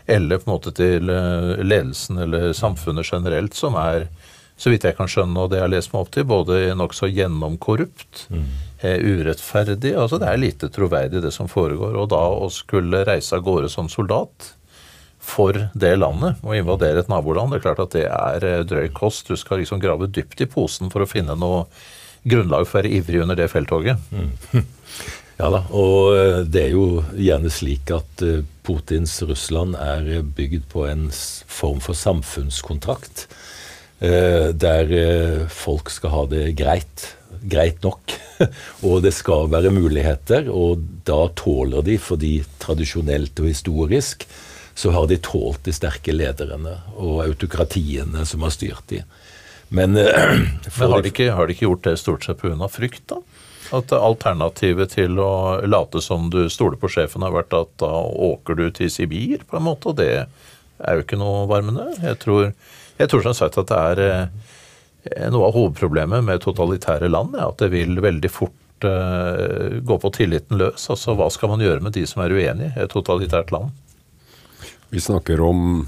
[0.07, 4.07] eller på en måte til eh, ledelsen eller samfunnet generelt, som er,
[4.55, 7.11] så vidt jeg kan skjønne og det jeg har lest meg opp til, både nokså
[7.11, 8.47] gjennomkorrupt, mm.
[8.85, 9.95] Eh, urettferdig.
[9.97, 11.95] altså Det er lite troverdig, det som foregår.
[11.97, 14.51] Og da å skulle reise av gårde som soldat
[15.25, 18.89] for det landet å invadere et naboland, det er klart at det er eh, drøy
[18.95, 19.31] kost.
[19.31, 21.65] Du skal liksom grave dypt i posen for å finne noe
[22.25, 24.11] grunnlag for å være ivrig under det felttoget.
[24.15, 24.65] Mm.
[25.35, 28.21] Ja da, og det er jo gjerne slik at
[28.63, 33.25] Putins Russland er bygd på en form for samfunnskontrakt.
[34.05, 37.07] Eh, der eh, folk skal ha det greit.
[37.45, 38.15] Greit nok.
[38.89, 44.27] og det skal være muligheter, og da tåler de, fordi tradisjonelt og historisk
[44.75, 49.03] så har de tålt de sterke lederne og autokratiene som har styrt de.
[49.69, 49.93] Men,
[50.79, 52.69] Men har, de ikke, har, de ikke, gjort det stort sett pga.
[52.69, 53.21] frykt, da?
[53.75, 58.59] At alternativet til å late som du stoler på sjefen, har vært at da åker
[58.59, 59.91] du til Sibir, på en måte.
[59.91, 61.89] Og det er jo ikke noe varmende.
[62.03, 62.51] Jeg tror,
[62.99, 67.49] jeg tror som sagt at det er eh, noe av hovedproblemet med totalitære land, er
[67.49, 70.89] at det vil veldig fort uh, gå på tilliten løs.
[70.93, 73.73] Altså hva skal man gjøre med de som er uenige i et totalitært land?
[74.91, 75.87] Vi snakker om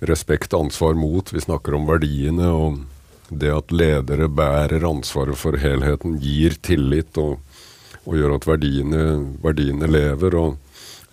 [0.00, 1.32] respekt, og ansvar, mot.
[1.32, 2.48] Vi snakker om verdiene.
[2.48, 2.80] og
[3.32, 7.38] det at ledere bærer ansvaret for helheten, gir tillit og,
[8.04, 9.04] og gjør at verdiene,
[9.40, 10.36] verdiene, lever.
[10.36, 10.58] og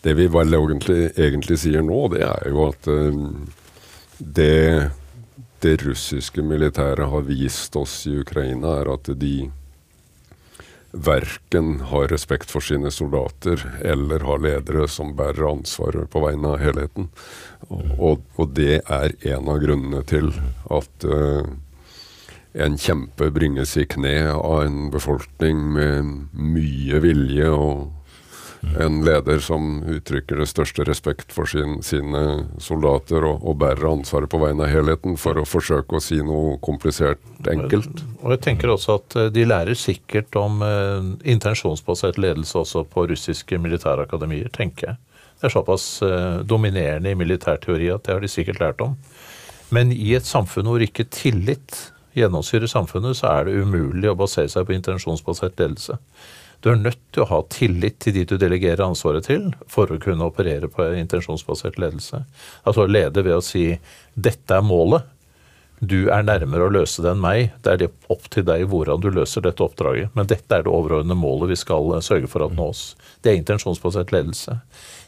[0.04, 3.22] Det vi vel egentlig, egentlig, sier nå, det er jo at uh,
[4.20, 4.92] det
[5.60, 9.50] det russiske militæret har vist oss i Ukraina, er at de
[10.92, 16.64] verken har respekt for sine soldater eller har ledere som bærer ansvaret på vegne av
[16.64, 17.10] helheten.
[17.70, 20.32] Og, og, det er en av grunnene til
[20.74, 21.46] at uh,
[22.58, 27.99] en kjempe bringes i kne av en befolkning med mye vilje og
[28.62, 32.24] en leder som uttrykker det største respekt for sin, sine
[32.60, 36.58] soldater og, og, bærer ansvaret på vegne av helheten for å forsøke å si noe
[36.64, 38.04] komplisert enkelt.
[38.20, 43.06] Og jeg tenker også at eh, De lærer sikkert om eh, intensjonsbasert ledelse også på
[43.14, 45.00] russiske militærakademier, tenker jeg.
[45.40, 48.98] Det er såpass eh, dominerende i militærteori at det har de sikkert lært om.
[49.72, 54.52] Men i et samfunn hvor ikke tillit gjennomsyrer samfunnet, så er det umulig å basere
[54.52, 55.96] seg på intensjonsbasert ledelse.
[56.60, 60.00] Du er nødt til å ha tillit til de du delegerer ansvaret til, for å
[60.02, 62.24] kunne operere på intensjonsbasert ledelse.
[62.68, 63.80] Altså lede ved å si
[64.16, 65.08] 'dette er målet',
[65.80, 67.54] du er nærmere å løse det enn meg.
[67.64, 70.12] Det er opp til deg hvordan du løser dette oppdraget.
[70.18, 72.94] Men dette er det overordnede målet vi skal eh, sørge for at nås.
[73.24, 74.58] Det er intensjonsbasert ledelse.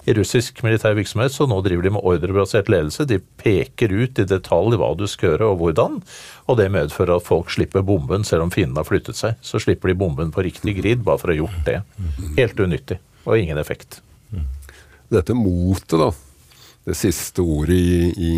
[0.08, 3.06] I russisk militær virksomhet så nå driver de med ordrebasert ledelse.
[3.10, 6.00] De peker ut i detalj hva du skal gjøre og hvordan.
[6.48, 9.36] Og det medfører at folk slipper bomben selv om fienden har flyttet seg.
[9.46, 11.82] Så slipper de bomben på riktig grid bare for å ha gjort det.
[12.40, 14.00] Helt unyttig og ingen effekt.
[15.12, 16.10] Dette motet, da.
[16.88, 18.32] Det siste ordet i, i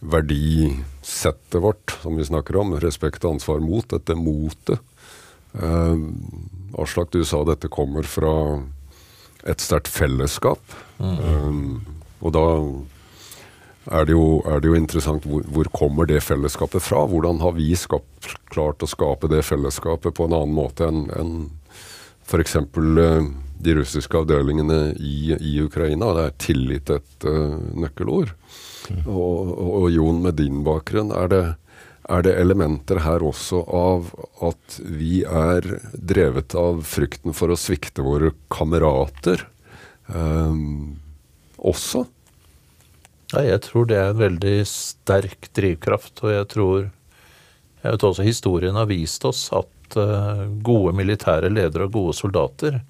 [0.00, 2.76] verdisettet vårt, som vi snakker om.
[2.80, 3.88] Respekt, og ansvar, mot.
[3.90, 4.82] Dette motet.
[5.58, 5.96] Uh,
[6.78, 8.34] Aslak, du sa dette kommer fra
[9.48, 10.60] et sterkt fellesskap.
[10.98, 11.18] Mm.
[11.18, 12.44] Um, og da
[13.88, 17.06] er det, jo, er det jo, interessant hvor, hvor, kommer det fellesskapet fra?
[17.08, 21.36] Hvordan har vi skapt, klart å skape det fellesskapet på en annen måte enn en
[22.28, 22.58] f.eks.
[22.76, 26.12] Uh, de russiske avdelingene i, i, Ukraina?
[26.14, 28.34] Det er tillit et uh, nøkkelord.
[29.06, 31.42] Og, og, Jon, med din bakgrunn, er det,
[32.08, 34.12] er det elementer her også av
[34.44, 39.44] at vi er drevet av frykten for å svikte våre kamerater
[40.08, 40.62] eh,
[41.58, 42.06] også?
[43.34, 46.86] Ja, jeg tror det er en veldig sterk drivkraft, og jeg tror
[47.78, 52.80] jeg vet også Historien har vist oss at uh, gode militære ledere og gode soldater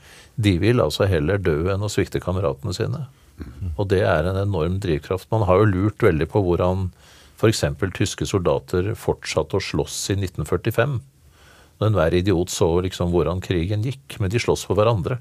[0.40, 3.05] de vil altså heller dø enn å svikte kameratene sine.
[3.78, 5.30] Og det er en enorm drivkraft.
[5.30, 6.89] Man har jo lurt veldig på hvordan
[7.39, 7.64] f.eks.
[7.95, 10.99] tyske soldater fortsatte å slåss i 1945.
[11.78, 15.20] Når enhver idiot så liksom hvordan krigen gikk, men de slåss for hverandre.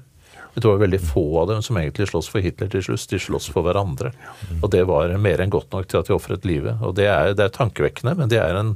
[0.54, 3.04] Jeg tror det var veldig få av dem som egentlig slåss for Hitler til slutt.
[3.12, 4.10] De slåss for hverandre.
[4.58, 6.80] Og det var mer enn godt nok til at de ofret livet.
[6.82, 8.72] Og det er, det er tankevekkende, men det er, en,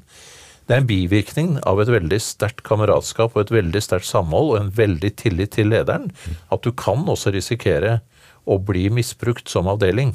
[0.69, 4.61] det er en bivirkning av et veldig sterkt kameratskap og et veldig sterkt samhold og
[4.61, 6.13] en veldig tillit til lederen.
[6.55, 7.99] At du kan også risikere
[8.49, 10.15] å bli misbrukt som avdeling.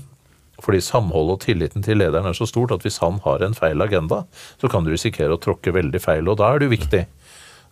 [0.64, 3.84] Fordi samholdet og tilliten til lederen er så stort at hvis han har en feil
[3.84, 4.24] agenda,
[4.58, 6.30] så kan du risikere å tråkke veldig feil.
[6.30, 7.04] Og da er det jo viktig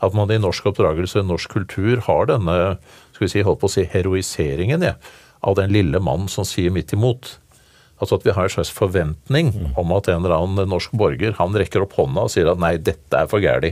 [0.05, 2.57] at man i norsk oppdragelse og norsk kultur har denne
[3.15, 4.93] skal vi si, holdt på å si, heroiseringen ja,
[5.45, 7.37] av den lille mannen som sier midt imot.
[7.95, 11.55] Altså at vi har en slags forventning om at en eller annen norsk borger han
[11.55, 13.71] rekker opp hånda og sier at nei, dette er for gæli.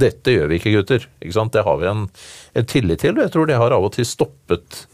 [0.00, 1.06] Dette gjør vi ikke, gutter.
[1.22, 1.54] Ikke sant?
[1.54, 2.08] Det har vi en,
[2.58, 4.84] en tillit til, og jeg tror det har av og til stoppet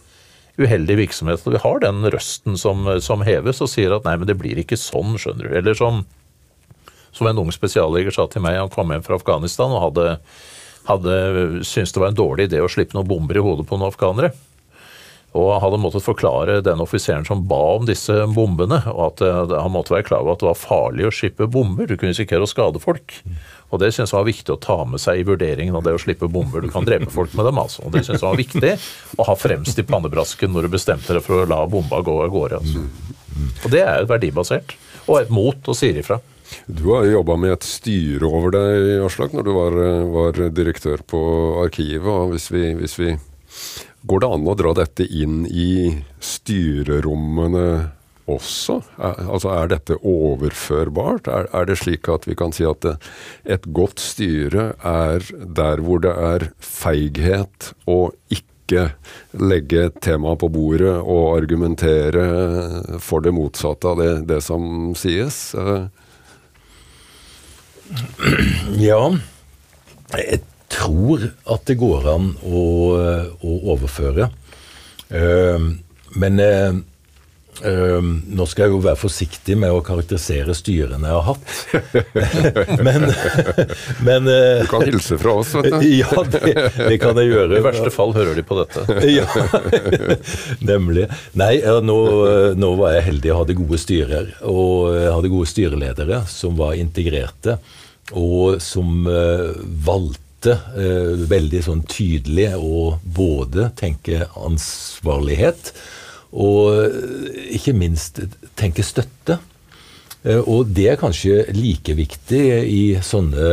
[0.60, 1.44] uheldig virksomhet.
[1.46, 4.60] Og vi har den røsten som, som, heves og sier at nei, men det blir
[4.60, 5.56] ikke sånn, skjønner du.
[5.60, 6.04] Eller som,
[7.12, 10.12] som en ung spesialleger sa til meg, han kom hjem fra Afghanistan og hadde
[10.86, 11.14] hadde
[11.66, 14.30] syntes det var en dårlig idé å slippe noen bomber i hodet på noen afghanere.
[15.36, 19.74] Og hadde måttet forklare den offiseren som ba om disse bombene, og at eh, han
[19.74, 21.88] måtte være klar over at det var farlig å slippe bomber.
[21.88, 23.18] Du kunne risikere å skade folk.
[23.74, 26.00] Og det syns han var viktig å ta med seg i vurderingen av det å
[26.00, 26.62] slippe bomber.
[26.62, 27.82] Du kan drepe folk med dem, altså.
[27.84, 28.72] Og det syns han var viktig
[29.18, 32.32] å ha fremst i pannebrasken når du bestemte deg for å la bomba gå av
[32.32, 32.62] gårde.
[32.62, 32.86] Altså.
[33.64, 34.76] Og det er jo verdibasert.
[35.06, 36.20] Og et mot og sier ifra.
[36.66, 39.78] Du har jobba med et styre over deg, Aslak, når du var,
[40.12, 41.20] var, direktør på
[41.64, 42.06] Arkivet.
[42.06, 43.16] og hvis vi, hvis vi,
[44.06, 47.66] Går det an å dra dette inn i styrerommene
[48.30, 48.80] også?
[48.98, 51.30] Er, altså Er dette overførbart?
[51.30, 52.96] Er, er, det slik at vi kan si at det,
[53.44, 58.90] et godt styre er der hvor det er feighet og ikke
[59.38, 62.24] legge temaet på bordet og argumentere
[63.02, 65.54] for det motsatte av det, det som sies?
[65.54, 65.86] Uh,
[68.82, 68.98] Ja,
[70.16, 70.40] jeg
[70.76, 72.66] tror at det går an å,
[73.40, 74.30] å overføre.
[75.10, 75.72] Uh,
[76.16, 76.76] men uh,
[77.64, 78.04] Uh,
[78.36, 81.46] nå skal jeg jo være forsiktig med å karakterisere styrene jeg har hatt.
[82.84, 83.06] men,
[84.04, 85.86] men uh, Du kan hilse fra oss, vet du.
[86.02, 86.42] ja, det,
[86.76, 87.56] det, kan jeg gjøre.
[87.56, 88.84] I verste fall hører de på dette.
[89.18, 89.24] ja,
[90.60, 91.08] nemlig.
[91.38, 91.54] Nei,
[91.86, 91.98] nå,
[92.60, 94.30] nå, var jeg heldig og hadde gode styrer.
[94.52, 97.56] Og jeg hadde gode styreledere som var integrerte,
[98.12, 99.56] og som uh,
[100.46, 105.72] valgte veldig sånn tydelig å både tenke ansvarlighet
[106.36, 106.92] og
[107.54, 108.20] ikke minst
[108.58, 109.38] tenke støtte.
[110.26, 113.46] Eh, og det er kanskje like viktig i sånne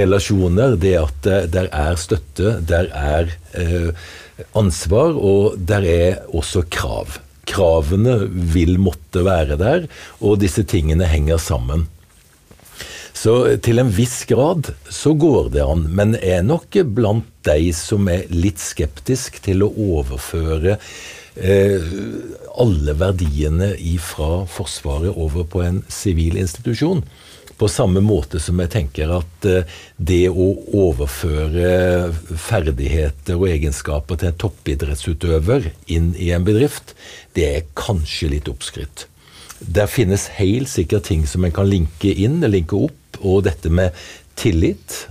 [0.00, 0.76] relasjoner.
[0.76, 3.90] Det at der er støtte, der er eh,
[4.58, 7.18] ansvar, og der er også krav.
[7.48, 9.88] Kravene vil måtte være der,
[10.22, 11.88] og disse tingene henger sammen.
[13.12, 18.08] Så til en viss grad så går det an, men er nok blant de som
[18.10, 20.78] er litt skeptisk til å overføre
[21.34, 21.80] Eh,
[22.60, 23.72] alle verdiene
[24.04, 27.00] fra Forsvaret over på en sivil institusjon.
[27.56, 29.64] På samme måte som jeg tenker at eh,
[29.96, 36.92] det å overføre ferdigheter og egenskaper til en toppidrettsutøver inn i en bedrift,
[37.32, 39.06] det er kanskje litt oppskrytt.
[39.62, 43.96] Der finnes helt sikkert ting som en kan linke inn, linke opp, og dette med
[44.38, 45.06] tillit,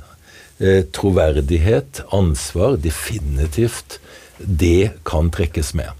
[0.59, 3.99] eh, troverdighet, ansvar, definitivt,
[4.37, 5.91] det kan trekkes med.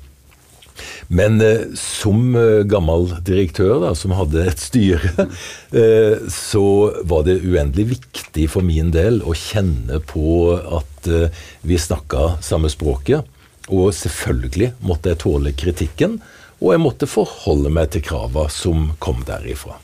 [1.08, 5.28] Men eh, som eh, gammel direktør, da, som hadde et styre,
[5.82, 6.66] eh, så
[7.08, 12.72] var det uendelig viktig for min del å kjenne på at eh, vi snakka samme
[12.72, 13.28] språket.
[13.72, 16.18] Og selvfølgelig måtte jeg tåle kritikken,
[16.62, 19.78] og jeg måtte forholde meg til krava som kom derifra.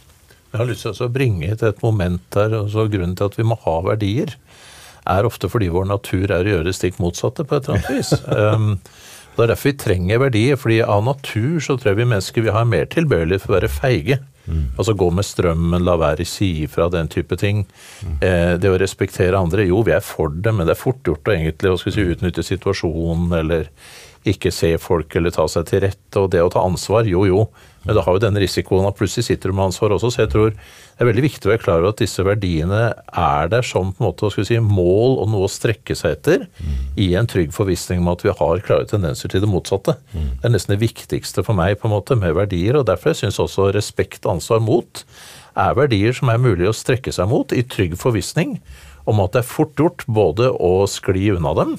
[0.52, 3.46] Jeg har lyst til å bringe til et moment der, altså Grunnen til at vi
[3.48, 4.34] må ha verdier,
[5.08, 7.94] er ofte fordi vår natur er å gjøre det stikk motsatte på et eller annet
[7.96, 8.16] vis.
[8.28, 8.74] um,
[9.38, 12.54] Det er derfor vi trenger verdier, fordi av natur så tror jeg vi mennesker vi
[12.56, 14.18] har mer tilbøyelighet for å være feige.
[14.48, 14.64] Mm.
[14.80, 17.62] Altså gå med strømmen, la være si ifra, den type ting.
[18.02, 18.16] Mm.
[18.26, 21.30] Eh, det å respektere andre, jo vi er for det, men det er fort gjort
[21.30, 23.70] å egentlig hva skal vi si, utnytte situasjonen eller
[24.28, 26.18] ikke se folk eller ta seg til rette.
[26.18, 27.46] Og det å ta ansvar, jo jo,
[27.88, 30.10] men det har jo den risikoen at plutselig sitter du med ansvar også.
[30.12, 33.52] Så jeg tror det er veldig viktig å være klar over at disse verdiene er
[33.54, 36.44] der som på en måte, skal vi si, mål og noe å strekke seg etter,
[36.60, 36.76] mm.
[37.00, 39.96] i en trygg forvissning om at vi har klare tendenser til det motsatte.
[40.12, 40.28] Mm.
[40.42, 43.32] Det er nesten det viktigste for meg på en måte med verdier, og derfor jeg
[43.32, 45.06] også respekt, ansvar, mot
[45.58, 48.58] er verdier som er mulig å strekke seg mot i trygg forvissning
[49.08, 51.78] om at det er fort gjort både å skli unna dem,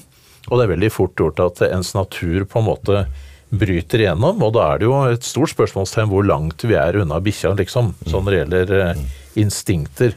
[0.49, 3.03] og det er veldig fort gjort at ens natur på en måte
[3.49, 7.19] bryter igjennom, og da er det jo et stort spørsmålstegn hvor langt vi er unna
[7.23, 9.01] bikkja, liksom, sånn når det gjelder eh,
[9.41, 10.13] instinkter.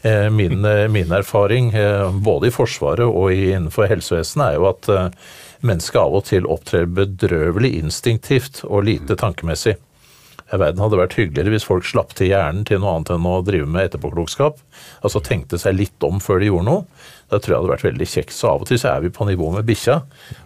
[0.00, 1.74] Eh, min, eh, min, erfaring,
[2.24, 4.90] både i Forsvaret og innenfor helsevesenet, er jo at
[5.60, 9.76] mennesket av og til opptrer bedrøvelig instinktivt og lite tankemessig.
[10.50, 13.68] verden hadde vært hyggeligere hvis folk slapp til hjernen til noe annet enn å drive
[13.68, 14.56] med etterpåklokskap.
[15.04, 16.84] Altså tenkte seg litt om før de gjorde noe.
[17.30, 18.34] Da tror jeg det hadde vært veldig kjekt.
[18.34, 20.00] Så av og til så er vi på nivå med bikkja.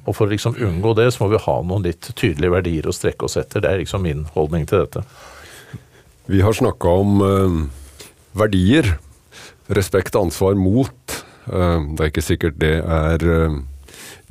[0.05, 2.95] Og for å liksom unngå det, så må vi ha noen litt tydelige verdier å
[2.95, 3.65] strekke oss etter.
[3.65, 5.05] Det er liksom min holdning til dette.
[6.29, 7.57] Vi har snakka om eh,
[8.37, 8.95] verdier.
[9.73, 11.17] Respekt, ansvar, mot.
[11.49, 13.59] Eh, det er ikke sikkert det er eh,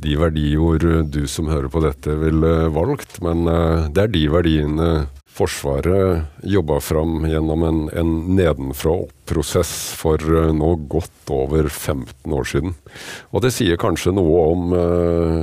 [0.03, 3.45] de verdiord du som hører på dette ville valgt, men
[3.93, 4.87] det er de verdiene
[5.33, 12.75] Forsvaret jobba fram gjennom en, en nedenfra-opp-prosess for uh, nå godt over 15 år siden.
[13.33, 15.39] Og det sier kanskje noe om uh,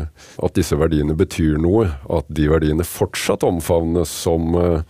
[0.46, 1.88] at disse verdiene betyr noe.
[2.06, 4.84] At de verdiene fortsatt omfavnes som uh,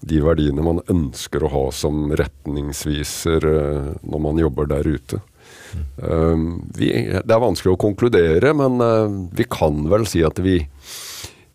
[0.00, 3.44] de verdiene man ønsker å ha som retningsviser
[4.04, 5.20] når man jobber der ute.
[6.76, 8.76] Vi, det er vanskelig å konkludere, men
[9.34, 10.58] vi kan vel si at vi,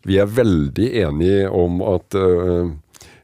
[0.09, 2.17] vi er veldig enige om at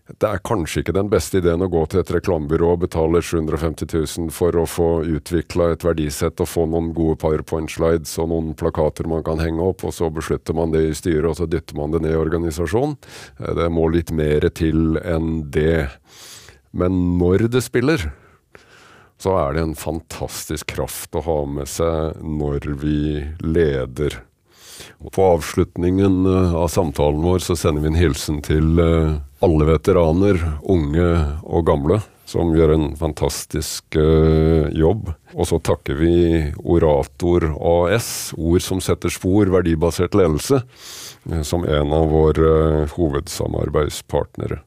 [0.07, 3.89] det er kanskje ikke den beste ideen å gå til et reklamebyrå og betale 750
[3.91, 9.09] 000 for å få utvikla et verdisett og få noen gode powerpoint-slides og noen plakater
[9.11, 11.91] man kan henge opp, og så beslutter man det i styret, og så dytter man
[11.91, 12.95] det ned i organisasjonen.
[13.41, 15.89] Eh, det må litt mer til enn det.
[16.71, 18.07] Men når det spiller,
[19.19, 22.99] så er det en fantastisk kraft å ha med seg når vi
[23.43, 24.21] leder.
[25.03, 29.67] Og på avslutningen eh, av samtalen vår så sender vi en hilsen til eh, alle
[29.69, 31.09] veteraner, unge
[31.45, 35.13] og gamle, som gjør en fantastisk uh, jobb.
[35.31, 36.15] Og så takker vi
[36.59, 40.59] Orator AS, Ord som setter spor, verdibasert ledelse,
[41.47, 42.49] som en av våre
[42.97, 44.59] hovedsamarbeidspartnere.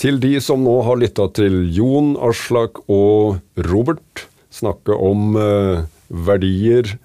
[0.00, 5.36] Til de som nå har lytta til Jon, Aslak og Robert snakke om
[6.08, 6.96] verdier,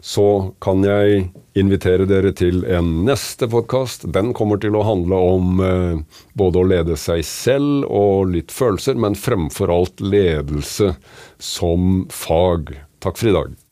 [0.00, 1.28] så kan jeg
[1.58, 4.06] invitere dere til en neste podkast.
[4.14, 8.98] Den kommer til å handle om eh, både å lede seg selv og litt følelser,
[9.00, 10.94] men fremfor alt ledelse
[11.42, 12.76] som fag.
[13.02, 13.58] Takk for i dag.